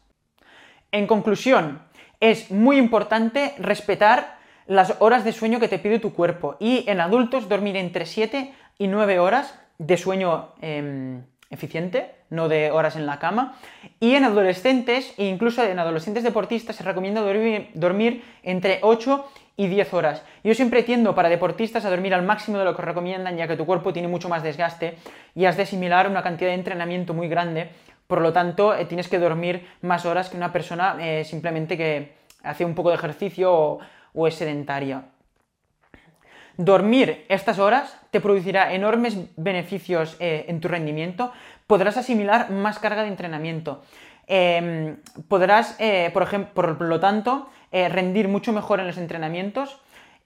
En 0.92 1.08
conclusión, 1.08 1.82
es 2.20 2.52
muy 2.52 2.78
importante 2.78 3.54
respetar 3.58 4.41
las 4.66 4.96
horas 5.00 5.24
de 5.24 5.32
sueño 5.32 5.60
que 5.60 5.68
te 5.68 5.78
pide 5.78 5.98
tu 5.98 6.12
cuerpo 6.12 6.56
y 6.60 6.84
en 6.88 7.00
adultos 7.00 7.48
dormir 7.48 7.76
entre 7.76 8.06
7 8.06 8.52
y 8.78 8.86
9 8.86 9.18
horas 9.18 9.58
de 9.78 9.96
sueño 9.96 10.50
em, 10.60 11.22
eficiente, 11.50 12.14
no 12.30 12.48
de 12.48 12.70
horas 12.70 12.96
en 12.96 13.06
la 13.06 13.18
cama. 13.18 13.54
Y 14.00 14.14
en 14.14 14.24
adolescentes, 14.24 15.14
e 15.18 15.26
incluso 15.26 15.62
en 15.62 15.78
adolescentes 15.78 16.22
deportistas, 16.22 16.76
se 16.76 16.84
recomienda 16.84 17.20
dormir, 17.20 17.70
dormir, 17.74 18.24
entre 18.42 18.78
8 18.82 19.26
y 19.56 19.66
10 19.66 19.92
horas. 19.94 20.22
Yo 20.42 20.54
siempre 20.54 20.82
tiendo 20.82 21.14
para 21.14 21.28
deportistas 21.28 21.84
a 21.84 21.90
dormir 21.90 22.14
al 22.14 22.22
máximo 22.22 22.58
de 22.58 22.64
lo 22.64 22.74
que 22.74 22.82
recomiendan, 22.82 23.36
ya 23.36 23.46
que 23.46 23.56
tu 23.56 23.66
cuerpo 23.66 23.92
tiene 23.92 24.08
mucho 24.08 24.28
más 24.28 24.42
desgaste 24.42 24.96
y 25.34 25.44
has 25.44 25.56
de 25.56 25.64
asimilar 25.64 26.08
una 26.08 26.22
cantidad 26.22 26.50
de 26.50 26.56
entrenamiento 26.56 27.12
muy 27.12 27.28
grande. 27.28 27.68
Por 28.06 28.20
lo 28.20 28.32
tanto, 28.32 28.74
eh, 28.74 28.86
tienes 28.86 29.08
que 29.08 29.18
dormir 29.18 29.66
más 29.82 30.06
horas 30.06 30.30
que 30.30 30.36
una 30.36 30.52
persona 30.52 30.96
eh, 31.00 31.24
simplemente 31.24 31.76
que 31.76 32.12
hace 32.42 32.64
un 32.64 32.74
poco 32.74 32.88
de 32.88 32.96
ejercicio 32.96 33.52
o, 33.52 33.78
es 34.14 34.34
sedentaria. 34.34 35.04
Dormir 36.56 37.24
estas 37.28 37.58
horas 37.58 37.98
te 38.10 38.20
producirá 38.20 38.74
enormes 38.74 39.16
beneficios 39.36 40.16
eh, 40.20 40.44
en 40.48 40.60
tu 40.60 40.68
rendimiento. 40.68 41.32
Podrás 41.66 41.96
asimilar 41.96 42.50
más 42.50 42.78
carga 42.78 43.02
de 43.02 43.08
entrenamiento. 43.08 43.82
Em, 44.26 44.96
podrás, 45.28 45.76
por, 46.12 46.22
ejemplo, 46.22 46.52
por 46.54 46.80
lo 46.82 47.00
tanto, 47.00 47.48
eh, 47.72 47.88
rendir 47.88 48.28
mucho 48.28 48.52
mejor 48.52 48.80
en 48.80 48.86
los 48.86 48.98
entrenamientos 48.98 49.78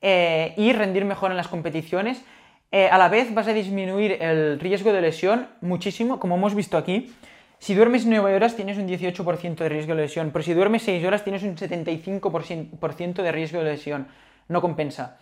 eh, 0.02 0.52
y 0.56 0.72
rendir 0.72 1.04
mejor 1.04 1.30
en 1.30 1.36
las 1.36 1.46
competiciones. 1.46 2.24
Eh, 2.72 2.88
a 2.90 2.98
la 2.98 3.08
vez 3.08 3.32
vas 3.32 3.46
a 3.46 3.52
disminuir 3.52 4.20
el 4.20 4.58
riesgo 4.58 4.92
de 4.92 5.00
lesión 5.00 5.46
muchísimo, 5.60 6.18
como 6.18 6.34
hemos 6.34 6.56
visto 6.56 6.76
aquí. 6.76 7.14
Si 7.58 7.74
duermes 7.74 8.06
9 8.06 8.34
horas 8.34 8.54
tienes 8.56 8.78
un 8.78 8.86
18% 8.86 9.56
de 9.56 9.68
riesgo 9.68 9.94
de 9.94 10.02
lesión, 10.02 10.30
pero 10.32 10.42
si 10.42 10.54
duermes 10.54 10.82
6 10.82 11.04
horas 11.04 11.24
tienes 11.24 11.42
un 11.42 11.56
75% 11.56 13.22
de 13.22 13.32
riesgo 13.32 13.58
de 13.58 13.64
lesión. 13.64 14.08
No 14.48 14.60
compensa. 14.60 15.18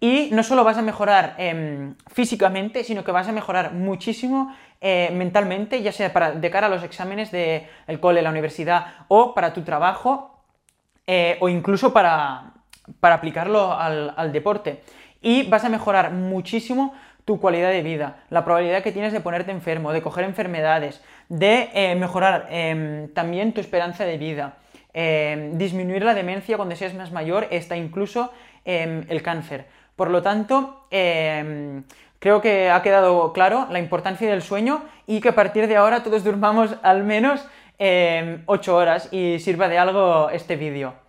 Y 0.00 0.28
no 0.32 0.42
solo 0.42 0.62
vas 0.62 0.78
a 0.78 0.82
mejorar 0.82 1.34
em, 1.38 1.94
físicamente, 2.06 2.84
sino 2.84 3.02
que 3.02 3.10
vas 3.10 3.26
a 3.26 3.32
mejorar 3.32 3.72
muchísimo 3.72 4.54
eh, 4.80 5.10
mentalmente, 5.12 5.82
ya 5.82 5.90
sea 5.90 6.12
para, 6.12 6.32
de 6.32 6.50
cara 6.50 6.68
a 6.68 6.70
los 6.70 6.84
exámenes 6.84 7.32
del 7.32 7.98
cole, 8.00 8.22
la 8.22 8.30
universidad 8.30 8.94
o 9.08 9.34
para 9.34 9.52
tu 9.52 9.62
trabajo 9.62 10.38
eh, 11.10 11.36
o 11.40 11.48
incluso 11.48 11.92
para, 11.92 12.52
aplicarlo 13.00 13.72
al, 13.72 14.30
deporte. 14.30 14.82
Y 15.20 15.48
vas 15.48 15.64
a 15.64 15.68
mejorar 15.68 16.12
muchísimo 16.12 16.94
tu 17.24 17.40
calidad 17.40 17.70
de 17.70 17.82
vida, 17.82 18.22
la 18.30 18.44
probabilidad 18.44 18.82
que 18.82 18.92
tienes 18.92 19.12
de 19.12 19.20
ponerte 19.20 19.50
enfermo, 19.50 19.92
de 19.92 20.00
coger 20.00 20.24
enfermedades, 20.24 21.02
de 21.28 21.70
eh, 21.74 21.94
mejorar 21.94 22.48
em, 22.50 23.08
también 23.08 23.52
tu 23.52 23.60
esperanza 23.60 24.04
de 24.04 24.18
vida, 24.18 24.56
em, 24.92 25.58
disminuir 25.58 26.02
la 26.02 26.14
demencia 26.14 26.56
cuando 26.56 26.74
seas 26.76 26.94
más 26.94 27.12
mayor, 27.12 27.48
hasta 27.52 27.76
incluso 27.76 28.32
em, 28.64 29.04
el 29.08 29.22
cáncer. 29.22 29.66
Por 29.96 30.10
lo 30.10 30.22
tanto, 30.22 30.86
creo 30.90 32.40
que 32.40 32.70
ha 32.70 32.82
quedado 32.82 33.32
claro 33.32 33.66
la 33.70 33.80
importancia 33.80 34.30
del 34.30 34.42
sueño 34.42 34.84
y 35.06 35.20
que 35.20 35.30
a 35.30 35.34
partir 35.34 35.66
de 35.66 35.76
ahora 35.76 36.04
todos 36.04 36.22
durmamos 36.22 36.76
al 36.82 37.02
menos 37.02 37.44
8 37.78 38.76
horas 38.76 39.08
y 39.12 39.40
sirva 39.40 39.68
de 39.68 39.78
algo 39.78 40.30
este 40.30 40.54
vídeo. 40.54 41.07